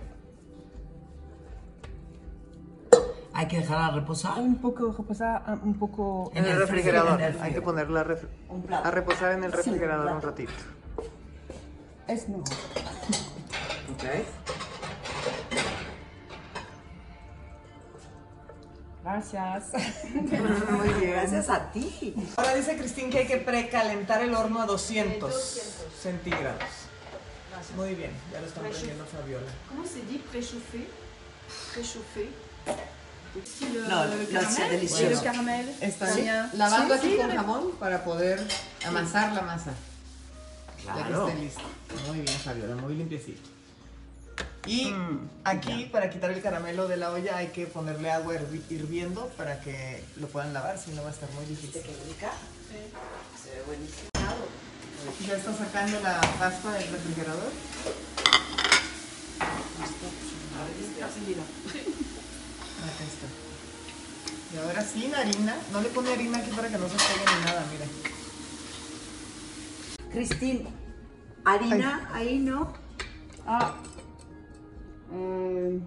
Hay 3.34 3.48
que 3.48 3.58
dejarla 3.58 3.92
reposar. 3.92 4.40
Un 4.40 4.56
poco 4.62 4.94
reposar, 4.94 5.44
un, 5.48 5.54
un 5.68 5.74
poco. 5.78 6.32
En 6.34 6.46
el 6.46 6.52
el 6.52 6.60
refrigerador. 6.60 7.16
frío, 7.16 7.28
en 7.28 7.36
el 7.36 7.42
Hay 7.42 7.54
que 7.54 7.62
ponerla 7.62 8.02
a, 8.02 8.06
ref- 8.06 8.28
a 8.84 8.92
reposar 8.92 9.34
en 9.34 9.44
el 9.44 9.52
Sí, 9.52 9.58
refrigerador 9.58 10.12
un 10.14 10.22
ratito. 10.22 10.52
Es 12.08 12.30
mejor. 12.30 12.44
Ok. 13.94 14.04
Gracias. 19.14 19.66
Muy 20.72 20.90
bien. 21.00 21.12
Gracias 21.12 21.50
a 21.50 21.72
ti. 21.72 22.16
Ahora 22.36 22.56
dice 22.56 22.76
Cristín 22.78 23.12
que 23.12 23.20
hay 23.20 23.28
que 23.28 23.38
precalentar 23.38 24.22
el 24.24 24.34
horno 24.34 24.62
a 24.62 24.66
200 24.66 25.34
centígrados. 26.02 26.64
Muy 27.76 27.94
bien, 27.96 28.12
ya 28.32 28.42
lo 28.42 28.48
están 28.48 28.64
prendiendo 28.64 29.06
Fabiola. 29.06 29.46
Comment 29.70 29.86
c'est 29.88 30.06
dit 30.10 30.20
Préchauffé 30.32 30.88
Préchauffé. 31.74 32.30
Si 33.46 33.70
le, 33.70 33.82
No, 33.88 34.06
le 34.06 34.24
no, 34.24 34.30
caramel, 34.30 34.52
c'est 34.56 34.70
délicieux. 34.70 35.06
et 35.12 35.16
le 35.16 35.22
caramel, 35.22 35.76
Está 35.82 36.14
vient- 36.14 36.50
lavando 36.54 36.94
Sí, 36.96 37.00
aquí 37.00 37.10
sí, 37.12 37.18
con 37.18 37.32
jabón 37.36 37.72
para 37.80 38.04
poder 38.04 38.46
amasar 38.86 39.34
la 39.34 39.42
masa. 39.42 39.72
Ya 40.86 40.94
que 40.94 41.00
Claro. 41.04 41.28
esté 41.30 41.40
lista. 41.42 41.62
Muy 42.08 42.20
bien, 42.22 42.38
Fabiola, 42.40 42.76
muy 42.76 42.94
limpiecito. 42.96 43.50
Y 44.66 44.94
aquí, 45.44 45.90
para 45.92 46.10
quitar 46.10 46.32
el 46.32 46.42
caramelo 46.42 46.88
de 46.88 46.96
la 46.98 47.12
olla, 47.12 47.36
hay 47.38 47.48
que 47.48 47.66
ponerle 47.68 48.10
agua 48.12 48.36
hirvi- 48.36 48.64
hirviendo 48.70 49.28
para 49.36 49.60
que 49.60 50.04
lo 50.16 50.28
puedan 50.28 50.54
lavar, 50.54 50.78
si 50.80 50.92
no 50.92 51.04
va 51.04 51.10
a 51.10 51.12
estar 51.12 51.30
muy 51.32 51.46
difícil. 51.46 51.82
Se 53.44 53.50
ve 53.52 53.62
buenísimo. 53.68 54.08
Ya 55.28 55.36
está 55.36 55.54
sacando 55.54 56.00
la 56.00 56.22
pasta 56.40 56.72
del 56.74 56.88
refrigerador. 56.90 57.52
Acá 62.84 63.04
está. 63.04 63.28
Y 64.54 64.58
ahora 64.66 64.82
sin 64.84 65.14
harina. 65.14 65.56
No 65.74 65.82
le 65.82 65.90
pone 65.90 66.12
harina 66.14 66.38
aquí 66.38 66.52
para 66.52 66.70
que 66.70 66.78
no 66.78 66.88
se 66.88 66.96
pegue 66.96 67.26
ni 67.38 67.46
nada, 67.46 67.66
mira. 67.72 67.86
Cristín, 70.12 70.68
harina 71.44 72.10
ahí 72.14 72.40
no. 72.40 72.74
Ah. 73.46 73.76
Euh, 75.14 75.80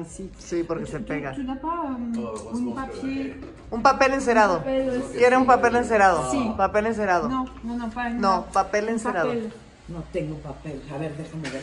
así. 0.00 0.30
Sí, 0.38 0.62
porque 0.62 0.86
se 0.86 1.00
pega. 1.00 1.32
Tu 1.34 1.44
pas 1.46 1.56
euh, 1.56 2.52
un 2.52 2.74
papier 2.74 3.36
Un 3.70 3.82
papel 3.82 4.14
encerado. 4.14 4.58
papel, 4.58 5.02
¿Quiere 5.16 5.36
un 5.36 5.46
papel 5.46 5.76
encerado? 5.76 6.30
Sí. 6.30 6.52
Papel 6.56 6.86
encerado. 6.86 7.28
No, 7.28 7.44
no, 7.62 7.76
no, 7.76 7.90
pas 7.90 8.12
No, 8.14 8.46
papel 8.52 8.84
un 8.84 8.90
encerado. 8.90 9.28
papel. 9.28 9.52
No 9.88 10.02
tengo 10.12 10.36
papel. 10.36 10.82
A 10.94 10.98
ver, 10.98 11.16
déjame 11.16 11.50
ver. 11.50 11.62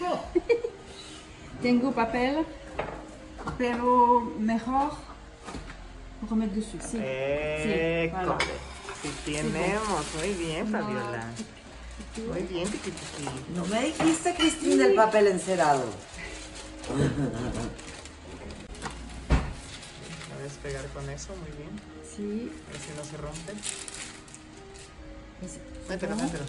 Tengo 1.62 1.92
papel, 1.92 2.38
pero 3.58 4.20
mejor 4.38 4.92
remettre 6.30 6.56
dessus. 6.56 6.82
Sí. 6.82 6.96
Eco. 6.98 8.16
voilà. 8.16 8.38
Sí 9.02 9.10
tenemos. 9.24 10.06
Muy 10.18 10.32
bien, 10.34 10.66
Fabiola. 10.68 11.26
Muy 12.32 12.42
bien, 12.42 12.66
tiqui 12.68 12.90
tiqui. 12.90 13.24
No 13.54 13.64
me 13.66 13.80
dijiste, 13.82 14.34
Cristín, 14.34 14.78
del 14.78 14.94
papel 14.94 15.26
encerado. 15.28 15.84
A 20.32 20.42
despegar 20.42 20.86
con 20.88 21.08
eso, 21.08 21.34
muy 21.36 21.50
bien. 21.56 21.80
Sí. 22.04 22.50
A 22.68 22.72
ver 22.72 22.80
si 22.80 22.90
no 22.96 23.04
se 23.04 23.16
rompe. 23.16 23.54
Mételo, 25.88 26.16
mételo. 26.16 26.44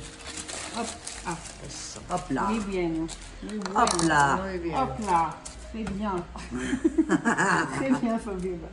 Ah, 1.26 1.38
Eso. 1.68 2.02
Hopla. 2.10 2.42
muy 2.44 2.60
bien. 2.60 3.08
Muy 3.44 3.58
bueno. 3.58 3.84
Hopla. 3.84 4.36
Muy 4.44 4.58
bien. 4.60 4.76
Hop 4.76 5.00
là. 5.02 5.36
C'est 5.72 5.90
bien. 5.90 6.24
C'est 7.80 8.02
bien, 8.02 8.20
Fabiola. 8.20 8.68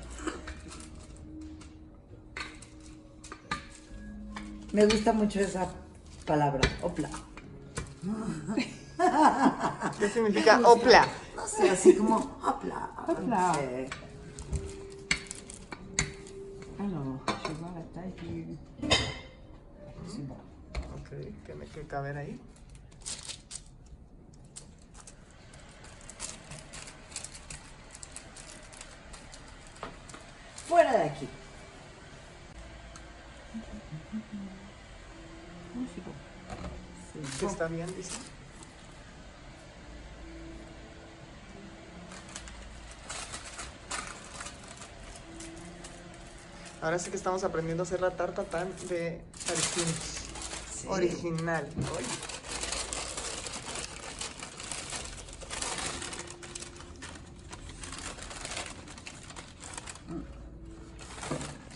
Me 4.72 4.86
gusta 4.86 5.12
mucho 5.12 5.40
esa 5.40 5.68
palabra. 6.26 6.60
Hopla. 6.82 7.10
¿Qué 9.98 10.08
significa 10.08 10.60
opla? 10.64 11.06
Así 11.56 11.96
como 11.96 12.16
hopla. 12.42 12.90
Hopla. 13.08 13.54
Sé. 13.54 13.88
Alors, 16.78 17.20
je 17.42 17.52
vois 17.54 17.72
la 17.74 17.82
taille 17.94 18.44
du. 18.44 18.58
C'est 20.06 20.26
bon. 20.26 20.36
Ok, 20.96 21.08
tiene 21.44 21.66
que 21.66 21.86
caber 21.86 22.16
ahí. 22.16 22.38
Fuera 30.68 30.92
de 30.92 31.02
aquí. 31.04 31.28
Está 37.42 37.68
bien, 37.68 37.86
dice. 37.96 38.37
Ahora 46.80 46.98
sí 46.98 47.10
que 47.10 47.16
estamos 47.16 47.42
aprendiendo 47.42 47.82
a 47.82 47.86
hacer 47.86 48.00
la 48.00 48.10
tarta 48.10 48.44
tan 48.44 48.68
de 48.88 49.20
parisinos. 49.46 50.28
Original. 50.86 51.68
Oye. 51.96 52.06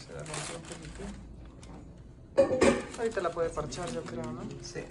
Se 0.07 0.12
la 0.12 0.21
rompió 0.21 0.57
un 0.57 0.62
poquito. 2.62 2.99
Ahorita 2.99 3.21
la 3.21 3.31
puede 3.31 3.51
parchar, 3.51 3.91
yo 3.91 4.03
creo, 4.05 4.23
¿no? 4.23 4.43
Sí. 4.62 4.85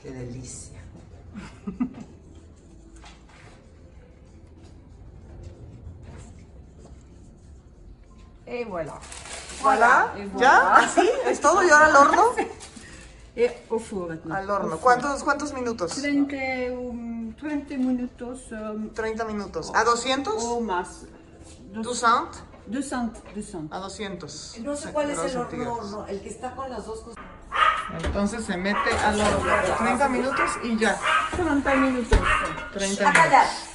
Qué 0.00 0.10
delicia. 0.12 0.80
Et 8.50 8.64
voilà. 8.64 8.94
Voilà. 9.60 10.12
Et 10.18 10.24
¿Ya? 10.38 10.60
voilà. 10.60 10.76
¿Así? 10.78 11.08
¿Es 11.26 11.40
todo? 11.40 11.62
¿Y 11.62 11.70
ahora 11.70 11.86
al 11.86 11.96
horno? 11.96 12.22
Et 13.36 13.50
au 13.70 13.78
four 13.78 14.08
maintenant. 14.08 14.34
Al 14.34 14.50
horno. 14.50 14.78
¿Cuántos, 14.78 15.22
cuántos 15.22 15.52
minutos? 15.52 15.92
30, 15.94 16.36
um, 16.72 17.32
30 17.34 17.76
minutos 17.76 18.50
um, 18.50 18.88
30 18.92 19.24
minutos. 19.26 19.70
¿A 19.74 19.84
200? 19.84 20.34
au 20.44 20.60
max. 20.60 21.06
200? 21.72 22.42
200, 22.66 23.22
200. 23.34 23.72
A 23.72 23.78
200. 23.78 24.58
No 24.64 24.74
sé 24.76 24.92
cuál 24.92 25.10
es 25.10 25.18
el 25.18 25.36
horno, 25.36 26.06
el 26.08 26.20
que 26.20 26.28
está 26.30 26.54
con 26.56 26.68
las 26.68 26.84
dos 26.86 27.00
cosas. 27.00 27.24
Entonces 28.02 28.44
se 28.44 28.56
mete 28.56 28.90
al 29.04 29.20
horno 29.20 29.52
30 29.78 30.08
minutos 30.08 30.50
y 30.64 30.76
ya. 30.76 30.98
30 31.36 31.74
minutos. 31.76 32.18
30 32.72 33.08
A 33.08 33.12
callar. 33.12 33.46
minutos. 33.46 33.67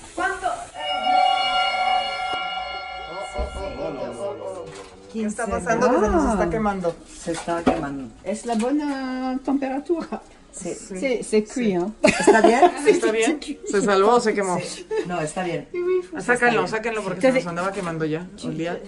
¿Qué 5.13 5.25
está 5.25 5.45
pasando? 5.47 5.89
Que 5.89 6.05
se 6.05 6.11
nos 6.11 6.33
está 6.33 6.49
quemando. 6.49 6.95
Se 7.07 7.31
está 7.31 7.63
quemando. 7.63 8.09
Est-ce 8.25 8.47
la 8.47 8.55
bonne 8.55 8.81
euh, 8.81 9.37
température 9.45 10.05
Sí. 10.51 10.69
C'est 10.75 11.23
c'est 11.23 11.43
cuit, 11.43 11.73
hein 11.73 11.91
¿Está 12.03 12.41
bien? 12.41 12.61
¿Está 12.87 13.11
bien? 13.11 13.39
¿Se 13.65 13.81
salvó 13.81 14.11
o 14.17 14.19
se 14.19 14.35
quemó? 14.35 14.59
No, 15.07 15.19
está 15.19 15.41
bien. 15.43 15.67
Sáquenlo, 16.19 16.67
sáquenlo 16.67 17.01
porque 17.01 17.21
se 17.21 17.31
nos 17.33 17.47
andaba 17.47 17.71
quemando 17.71 18.05
ya. 18.05 18.27
Olía. 18.43 18.79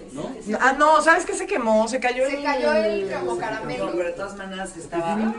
Ah, 0.60 0.74
no, 0.78 1.00
¿sabes 1.02 1.24
qué 1.26 1.34
se 1.34 1.44
quemó? 1.46 1.88
Se 1.88 1.98
cayó 1.98 2.24
Se 2.28 2.36
el... 2.36 2.44
cayó 2.44 2.72
el 2.72 3.10
como 3.10 3.34
No, 3.34 3.38
caramelo. 3.38 3.90
pero 3.96 4.04
de 4.04 4.12
todas 4.12 4.36
maneras 4.36 4.76
estaba. 4.76 5.34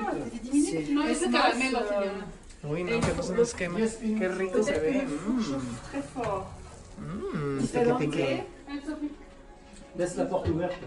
Sí. 0.51 0.89
No, 0.91 1.07
es 1.07 1.19
caramelo, 1.19 1.79
señora. 1.87 2.25
Uy, 2.63 2.83
no, 2.83 2.99
que 2.99 3.13
no 3.15 3.23
se 3.23 3.33
nos 3.33 3.53
quema. 3.53 3.79
Qué 3.79 4.27
rico 4.27 4.63
se 4.63 4.79
ve. 4.79 5.07
Mm. 5.07 5.41
Très 5.91 6.03
fort. 6.13 6.45
Mm, 6.99 7.59
Différent. 7.59 7.99
tiqui-tiqui. 7.99 8.43
Laisse 9.97 10.15
la 10.17 10.25
porte 10.25 10.49
ouverte. 10.49 10.83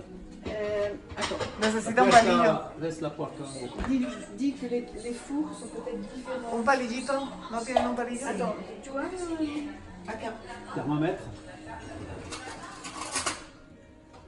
Euh, 0.47 0.95
attends, 1.19 1.37
Necesita 1.61 2.03
un 2.03 2.07
Laisse 2.07 2.15
palillo. 2.15 2.43
la- 2.45 2.73
Laisse 2.81 3.01
la 3.03 3.11
porte 3.11 3.41
ouverte. 3.41 3.89
dis, 3.89 4.07
dis 4.39 4.53
que 4.55 4.67
les, 4.67 4.87
les 5.05 5.13
fours 5.13 5.53
sont 5.53 5.67
peut-être 5.69 6.01
différents. 6.15 6.55
¿Un 6.59 6.63
palillito? 6.63 7.13
¿No 7.51 7.61
tienen 7.61 7.87
un 7.87 7.95
palillo? 7.95 8.27
Attends, 8.27 8.55
tu 8.83 8.91
vois 8.91 9.03
euh, 9.03 10.09
acá, 10.09 10.33
Thermomètre. 10.75 11.23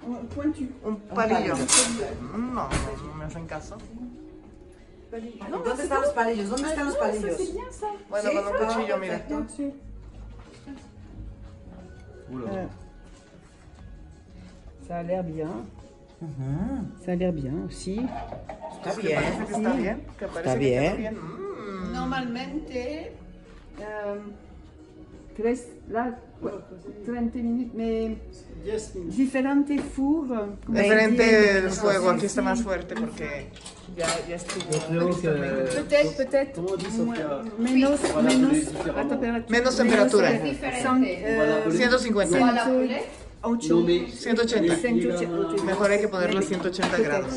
un 0.06 0.26
pointu. 0.34 0.68
Un 0.84 0.94
palillo. 1.14 1.54
Mm, 1.54 2.54
No, 2.54 2.68
no, 2.68 2.68
no 3.06 3.14
me 3.14 3.24
hacen 3.24 3.46
caso. 3.46 3.76
¿Dónde 5.10 5.82
están 5.82 6.00
los 6.02 6.10
palillos? 6.12 6.48
¿Dónde 6.50 6.68
están 6.68 6.86
los 6.86 6.96
palillos? 6.96 7.36
C'est 7.36 7.52
bien 7.52 7.70
ça. 7.70 7.86
Bueno, 8.10 8.30
con 8.32 8.46
un 8.46 8.66
cuchillo, 8.66 8.96
mira. 8.98 9.20
Oula. 12.32 12.68
Ça 14.86 14.96
a 14.96 15.02
l'air 15.02 15.22
bien. 15.24 15.48
Ça 17.04 17.12
a 17.12 17.14
l'air 17.16 17.32
bien 17.32 17.52
aussi. 17.66 18.00
Está 18.00 18.90
parece 18.90 19.02
bien. 19.02 19.20
que 19.46 19.52
está 19.52 19.72
bien. 19.74 19.98
Que 20.18 20.24
parece 20.26 20.38
Está 20.38 20.54
que 20.54 20.58
quedó 20.60 20.96
bien. 20.96 21.12
Mm. 21.14 21.92
Normalmente, 21.92 23.12
euh, 23.80 24.16
tres, 25.36 25.66
là, 25.90 26.16
quoi, 26.40 26.62
30 27.06 27.34
minutes, 27.42 27.72
mais 27.74 28.16
10 28.64 28.94
minutes. 28.94 29.16
diferentes 29.16 29.80
fours. 29.80 30.28
como 30.66 30.78
Diferente 30.78 31.22
decir, 31.24 31.56
el 31.64 31.70
fuego, 31.70 32.10
aquí 32.10 32.26
está 32.26 32.40
sí. 32.40 32.44
más 32.44 32.62
fuerte 32.62 32.94
porque 32.94 33.48
ya, 33.96 34.06
ya 34.28 34.36
estuvo. 34.36 34.64
Peut-être, 34.70 36.16
peut-être. 36.16 36.76
Dit, 36.76 36.90
Sophia 36.90 37.42
Menos, 37.58 38.00
menos 38.22 38.72
la. 38.84 39.50
Menos 39.50 39.76
temperatura. 39.76 40.30
Menos, 40.30 40.44
Diferente. 40.44 40.82
cent- 40.82 40.92
On 40.92 41.36
va 41.38 41.44
euh, 41.44 41.64
l'appeler- 41.64 41.88
150. 41.88 43.21
¿O 43.42 43.48
a 43.48 43.50
la 43.50 43.58
puré? 43.58 43.64
ocho. 43.64 43.74
Non, 43.74 43.84
mais 43.84 44.14
180. 44.14 44.76
180. 44.76 45.64
Mejor 45.64 45.90
hay 45.90 46.00
que 46.00 46.08
ponerlo 46.08 46.38
a 46.38 46.42
180 46.42 46.98
grados. 46.98 47.34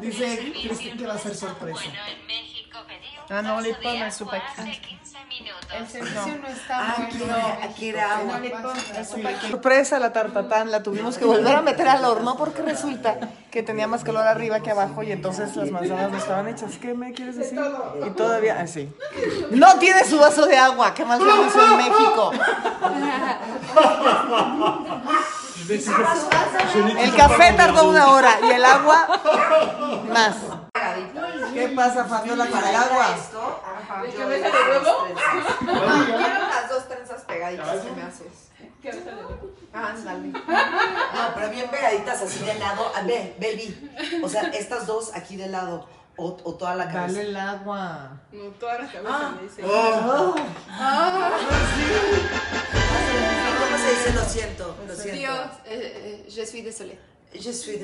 Dice 0.00 0.52
que 0.98 1.06
va 1.06 1.14
a 1.14 1.18
ser 1.18 1.34
sorpresa. 1.34 1.82
Ah 3.32 3.42
pommes, 3.42 3.76
elles 3.84 4.14
sont 4.14 4.26
pas 4.28 4.40
cuites. 4.56 4.80
El 5.72 5.86
servicio 5.86 6.38
no 6.42 6.48
está 6.48 6.78
Ah, 6.78 6.94
aquí, 6.98 7.18
bueno. 7.18 7.36
aquí 7.62 7.88
era 7.90 8.16
agua. 8.18 8.40
No. 8.40 8.72
Sorpresa 9.50 10.00
la 10.00 10.12
tartatán, 10.12 10.70
la 10.72 10.82
tuvimos 10.82 11.16
que 11.16 11.24
volver 11.24 11.54
a 11.56 11.62
meter 11.62 11.88
al 11.88 12.04
horno 12.04 12.36
porque 12.36 12.62
resulta 12.62 13.16
que 13.52 13.62
tenía 13.62 13.86
más 13.86 14.02
calor 14.02 14.26
arriba 14.26 14.60
que 14.60 14.70
abajo 14.72 15.04
y 15.04 15.12
entonces 15.12 15.54
las 15.54 15.70
manzanas 15.70 16.10
no 16.10 16.18
estaban 16.18 16.48
hechas. 16.48 16.76
¿Qué 16.78 16.92
me 16.94 17.12
quieres 17.12 17.36
decir? 17.36 17.60
Y 18.04 18.10
todavía, 18.10 18.60
así. 18.60 18.92
No 19.50 19.78
tiene 19.78 20.04
su 20.04 20.18
vaso 20.18 20.46
de 20.46 20.56
agua, 20.58 20.92
qué 20.94 21.04
mal 21.04 21.20
servicio 21.20 21.62
en 21.62 21.76
México. 21.76 22.32
El 26.98 27.14
café 27.16 27.52
tardó 27.52 27.88
una 27.88 28.08
hora 28.10 28.30
y 28.42 28.50
el 28.50 28.64
agua 28.64 29.06
más. 30.12 30.36
¿Qué 31.60 31.68
pasa, 31.76 32.04
Fabiola, 32.06 32.46
con 32.46 32.58
el 32.58 32.74
agua? 32.74 33.16
¿De 34.02 34.12
cabeza 34.14 34.48
de 34.48 34.70
huevo? 34.70 35.06
No, 35.60 36.06
quiero 36.06 36.18
las 36.48 36.68
dos 36.70 36.88
trenzas 36.88 37.22
pegaditas 37.22 37.80
que 37.80 37.90
me 37.90 38.02
haces. 38.02 38.50
Ándale. 39.72 40.28
No, 40.28 41.34
pero 41.34 41.50
bien 41.50 41.70
pegaditas 41.70 42.22
así 42.22 42.44
de 42.44 42.54
lado. 42.54 42.90
A 42.96 43.02
ver, 43.02 43.34
baby. 43.38 43.90
O 44.22 44.28
sea, 44.28 44.42
estas 44.48 44.86
dos 44.86 45.14
aquí 45.14 45.36
de 45.36 45.48
lado. 45.48 45.86
O, 46.16 46.36
o 46.44 46.54
toda 46.54 46.74
la 46.74 46.86
cabeza. 46.86 47.18
Dale 47.18 47.28
el 47.28 47.36
agua. 47.36 48.20
No, 48.32 48.44
toda 48.52 48.78
la 48.78 48.90
cabeza 48.90 49.32
me 49.36 49.42
dice. 49.42 49.62
Oh. 49.64 50.34
¿Cómo 53.58 53.78
se 53.78 53.90
dice? 53.90 54.12
Lo 54.14 54.24
siento. 54.24 54.76
Lo 54.86 54.94
siento. 54.94 55.18
Dios, 55.18 55.46
eh, 55.66 56.24
eh, 56.26 56.30
je 56.30 56.46
suis 56.46 56.62
désolée. 56.62 56.98
Je 57.32 57.52
suis 57.52 57.78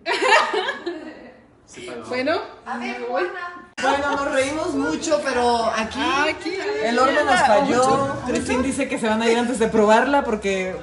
Bueno, 2.08 2.40
A 2.66 2.78
ver, 2.78 3.06
Juana. 3.08 3.68
Bueno, 3.80 4.10
nos 4.16 4.30
reímos 4.32 4.74
mucho, 4.74 5.20
pero 5.24 5.64
aquí, 5.74 6.00
el 6.84 6.98
horno 6.98 7.24
nos 7.24 7.40
falló. 7.40 8.16
Cristín 8.26 8.62
dice 8.62 8.88
que 8.88 8.98
se 8.98 9.08
van 9.08 9.22
a 9.22 9.28
ir 9.28 9.38
antes 9.38 9.58
de 9.58 9.68
probarla 9.68 10.22
porque... 10.24 10.76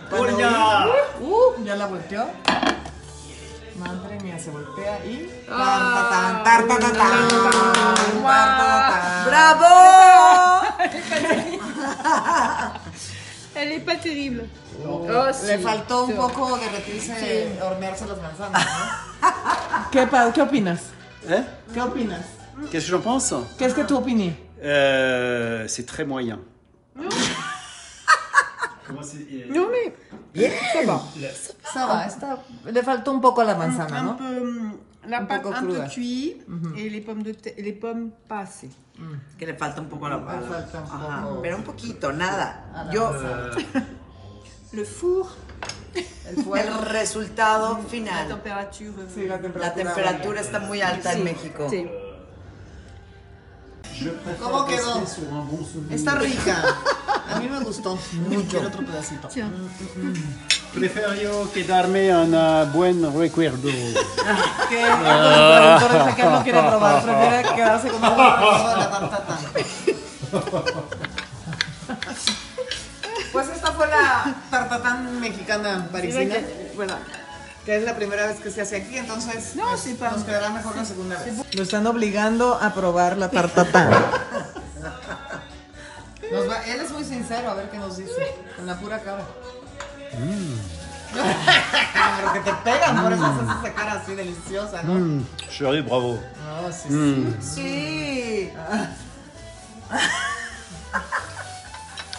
a 0.46 0.86
oír- 0.88 0.92
Uh, 1.22 1.64
ya 1.64 1.76
la 1.76 1.86
volteó. 1.88 2.26
Madre 3.78 4.20
mía, 4.24 4.40
se 4.40 4.50
voltea 4.50 4.98
y... 5.06 5.30
¡Bravo! 9.28 9.66
Elle 13.62 13.72
est 13.74 13.80
pas 13.86 13.96
terrible. 13.96 14.44
Le 14.84 15.58
faltó 15.60 16.06
un 16.06 16.12
poco 16.16 16.58
derretirse, 16.58 17.58
hornearse 17.62 18.06
las 18.08 18.22
manzanas, 18.22 18.66
¿no? 18.66 19.90
¿Qué, 19.92 20.06
pa- 20.08 20.32
¿Qué 20.32 20.42
opinas? 20.42 20.82
¿Qué 21.74 21.82
opinas? 21.82 22.26
Qu'est-ce 22.72 22.86
que 22.88 22.92
j'en 22.92 23.02
pense 23.02 23.34
¿Qué 23.58 23.66
es 23.66 23.74
que 23.74 23.82
tu 23.84 23.94
opinas? 23.96 24.34
Euh, 24.64 25.66
C'est 25.68 25.86
très 25.86 26.06
moyen. 26.06 26.40
Comment 28.88 29.02
c'est 29.04 29.18
euh, 29.32 29.54
No 29.54 29.68
me... 29.68 29.92
Ça 31.74 31.86
va, 31.88 32.06
está... 32.08 32.40
Le 32.72 32.82
faltó 32.84 33.12
un 33.12 33.20
poco 33.20 33.44
la 33.44 33.56
manzana, 33.56 34.00
un 34.00 34.04
¿no? 34.04 34.16
peu, 34.18 34.24
hum, 34.42 34.67
la 35.08 35.22
Un 35.22 35.26
pâte 35.28 35.42
poco 35.44 35.56
un 35.56 35.62
peu 35.62 35.68
cruda. 35.74 35.88
cuite 35.90 36.46
et 36.78 36.90
les 36.90 37.02
pommes 37.02 37.24
de 37.24 37.36
les 37.58 37.74
pommes. 37.74 38.12
Que 39.38 39.46
le 39.46 39.54
falta 39.56 39.80
un 39.82 39.86
poco 39.88 40.08
la 40.10 40.18
Le 40.18 40.24
falta 40.24 40.80
un 40.80 40.84
Ajá, 40.86 41.24
poco. 41.24 41.42
pero 41.42 41.58
un 41.58 41.64
poquito, 41.64 42.12
nada. 42.12 42.90
Yo, 42.92 43.12
Le 44.74 44.84
four, 44.84 45.28
El 45.96 46.74
resultado 46.90 47.78
la 47.82 47.84
final. 47.90 48.28
température. 48.28 48.90
euh, 48.98 49.08
Sí, 49.14 49.26
la 49.26 49.40
temperatura. 49.40 49.68
La 49.68 49.74
temperatura 49.74 50.42
está 50.42 50.60
muy 50.60 50.82
alta 50.82 51.14
en 51.14 51.24
México. 51.24 51.68
sí. 51.70 51.88
Rester 54.00 54.38
quedó? 54.68 55.04
Está 55.90 56.16
rica. 56.16 56.64
A 57.30 57.40
mí 57.40 57.48
me 57.50 57.60
gustó 57.62 57.98
mucho. 58.30 58.48
Quiero 58.50 58.68
otro 58.68 58.86
pedacito. 58.86 59.28
Tiens. 59.28 59.52
Prefiero 60.74 61.52
quedarme 61.54 62.10
en 62.10 62.36
un 62.36 62.72
buen 62.74 63.18
recuerdo. 63.18 63.70
Que 64.70 64.84
el 64.84 64.92
productor 65.80 66.16
que 66.16 66.22
él 66.22 66.32
no 66.32 66.44
quiere 66.44 66.60
probar, 66.62 67.04
prefiere 67.04 67.56
quedarse 67.56 67.88
con 67.90 68.04
un 68.04 68.10
recuerdo 68.10 68.70
de 68.70 68.76
la 68.78 68.92
tartatán. 68.92 69.38
Pues 73.32 73.48
esta 73.50 73.72
fue 73.74 73.88
la 73.88 74.36
tartatán 74.52 75.20
mexicana 75.20 75.88
parisina. 75.92 76.36
Voilà. 76.76 76.98
Que 77.66 77.76
es 77.78 77.84
la 77.84 77.96
primera 77.96 78.28
vez 78.28 78.40
que 78.40 78.50
se 78.50 78.62
hace 78.62 78.78
aquí, 78.78 78.98
entonces 78.98 79.56
No, 79.56 79.68
pues, 79.70 79.82
sí, 79.82 79.94
pa- 79.96 80.12
nos 80.12 80.24
quedará 80.24 80.50
mejor 80.52 80.76
la 80.76 80.86
segunda 80.86 81.18
vez. 81.22 81.34
Lo 81.54 81.64
están 81.64 81.86
obligando 81.86 82.58
a 82.62 82.74
probar 82.74 83.18
la 83.18 83.30
tartatán. 83.30 83.90
Nos 86.32 86.50
va- 86.50 86.64
él 86.66 86.80
es 86.82 86.92
muy 86.92 87.04
sincero, 87.04 87.50
a 87.50 87.54
ver 87.56 87.70
qué 87.70 87.78
nos 87.78 87.98
dice, 87.98 88.36
con 88.56 88.66
la 88.66 88.76
pura 88.80 89.00
cara. 89.02 89.26
Pero 91.14 92.34
que 92.34 92.40
te 92.40 92.54
pegan, 92.64 93.02
por 93.04 93.14
eso 93.14 93.26
haces 93.26 93.44
esa 93.60 93.74
cara 93.74 93.94
así 93.94 94.14
deliciosa, 94.16 94.84
¿no? 94.84 94.94
Mm, 94.94 95.26
chérie, 95.50 95.82
bravo. 95.82 96.20
No, 96.46 96.72
sí, 96.72 96.90
Mm. 96.94 97.36
sí. 97.40 97.52
Sí. 97.56 98.52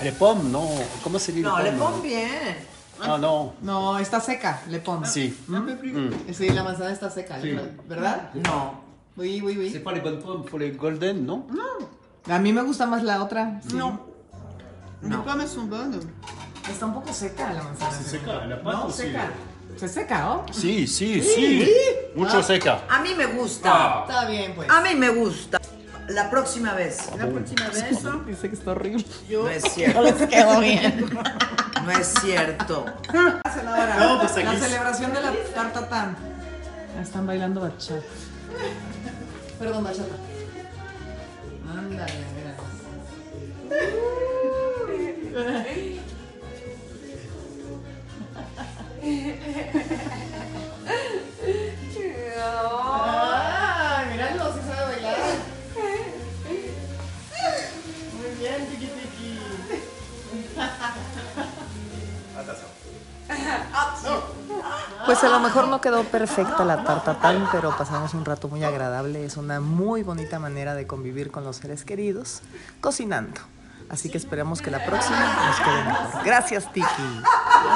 Les 0.03 0.13
pommes, 0.13 0.51
non 0.53 0.69
Comment 1.03 1.19
c'est 1.19 1.33
dit 1.33 1.43
No, 1.43 1.59
les 1.59 1.73
le 1.73 1.77
pommes 1.79 1.95
pon 1.95 2.03
bien. 2.03 2.57
Ah 3.01 3.19
non. 3.19 3.53
No, 3.63 3.99
está 3.99 4.21
seca, 4.21 4.61
le. 4.69 4.81
Si. 5.05 5.35
Sí, 6.33 6.49
la 6.51 6.63
manzana 6.63 6.93
está 6.93 7.11
seca, 7.11 7.41
Sí. 7.41 7.57
¿verdad? 7.89 8.31
No. 8.35 8.81
Oui, 9.17 9.41
oui, 9.45 9.55
C'est 9.73 9.79
oui. 9.79 9.85
pas 9.85 9.93
les 9.93 10.01
bonnes 10.01 10.21
pommes, 10.21 10.45
faut 10.49 10.59
les 10.59 10.71
golden, 10.77 11.27
non 11.27 11.45
A 12.31 12.39
mí 12.39 12.53
me 12.53 12.63
gusta 12.63 12.87
más 12.87 13.03
la 13.03 13.23
otra. 13.23 13.61
sí. 13.69 13.75
No. 13.77 13.99
Les 15.03 15.17
pommes 15.17 15.47
sont 15.49 15.69
bonnes. 15.69 15.99
Está 16.71 16.87
un 16.87 16.95
poco 16.95 17.13
seca 17.13 17.53
la 17.53 17.63
manzana. 17.63 17.93
Sí. 17.93 18.05
seca, 18.05 18.45
la 18.47 18.63
pâte 18.63 18.77
No, 18.77 18.91
seca. 18.91 19.31
Se 19.77 19.89
seca, 19.89 20.31
¿oh? 20.33 20.47
Si, 20.53 20.87
si, 20.87 21.23
si. 21.23 21.69
Mucho 22.15 22.43
seca. 22.43 22.83
A 22.89 23.01
mí 23.01 23.15
me 23.15 23.27
gusta. 23.27 24.05
Está 24.09 24.25
bien, 24.27 24.55
pues. 24.55 24.69
A 24.71 24.81
mí 24.81 24.95
me 24.95 25.09
gusta. 25.09 25.61
La 26.09 26.31
próxima 26.31 26.75
vez. 26.75 27.11
La 27.17 27.27
próxima 27.27 27.69
vez. 27.69 27.85
Dice 28.27 28.49
que 28.49 28.55
está 28.55 28.71
horrible. 28.73 29.05
No 29.31 29.49
es 29.49 29.63
cierto. 29.65 30.03
les 30.03 30.15
quedó 30.15 30.61
bien. 30.61 31.11
No 31.85 31.91
es 31.93 32.15
cierto. 32.21 32.87
No, 33.13 34.19
pues 34.21 34.33
aquí 34.33 34.45
la 34.45 34.59
celebración 34.59 35.13
de 35.13 35.21
la 35.21 35.33
tartatán. 35.55 36.17
Están 37.01 37.27
bailando 37.27 37.61
bachata. 37.61 38.03
Perdón, 39.59 39.85
bachata. 39.85 40.17
Ándale, 41.71 42.13
Sí 49.89 49.95
sabe 54.67 54.83
bailar. 54.93 55.19
Muy 58.17 58.31
bien, 58.39 58.67
tiki 58.67 58.87
tiki. 58.87 59.41
Pues 65.07 65.25
a 65.25 65.29
lo 65.29 65.41
mejor 65.41 65.69
no 65.69 65.81
quedó 65.81 66.05
perfecta 66.05 66.65
la 66.67 66.85
tartatán, 66.85 67.49
pero 67.51 67.75
pasamos 67.77 68.13
un 68.13 68.27
rato 68.27 68.49
muy 68.49 68.63
agradable. 68.65 69.25
Es 69.25 69.39
una 69.39 69.61
muy 69.61 70.03
bonita 70.03 70.39
manera 70.39 70.75
de 70.75 70.87
convivir 70.87 71.31
con 71.31 71.45
los 71.45 71.57
seres 71.57 71.85
queridos 71.85 72.43
cocinando. 72.83 73.41
Así 73.89 74.11
que 74.11 74.19
esperemos 74.19 74.61
que 74.61 74.71
la 74.71 74.85
próxima 74.85 75.47
nos 75.47 75.61
quede 75.61 75.85
mejor. 75.85 76.25
Gracias, 76.25 76.71
Tiki. 76.73 77.23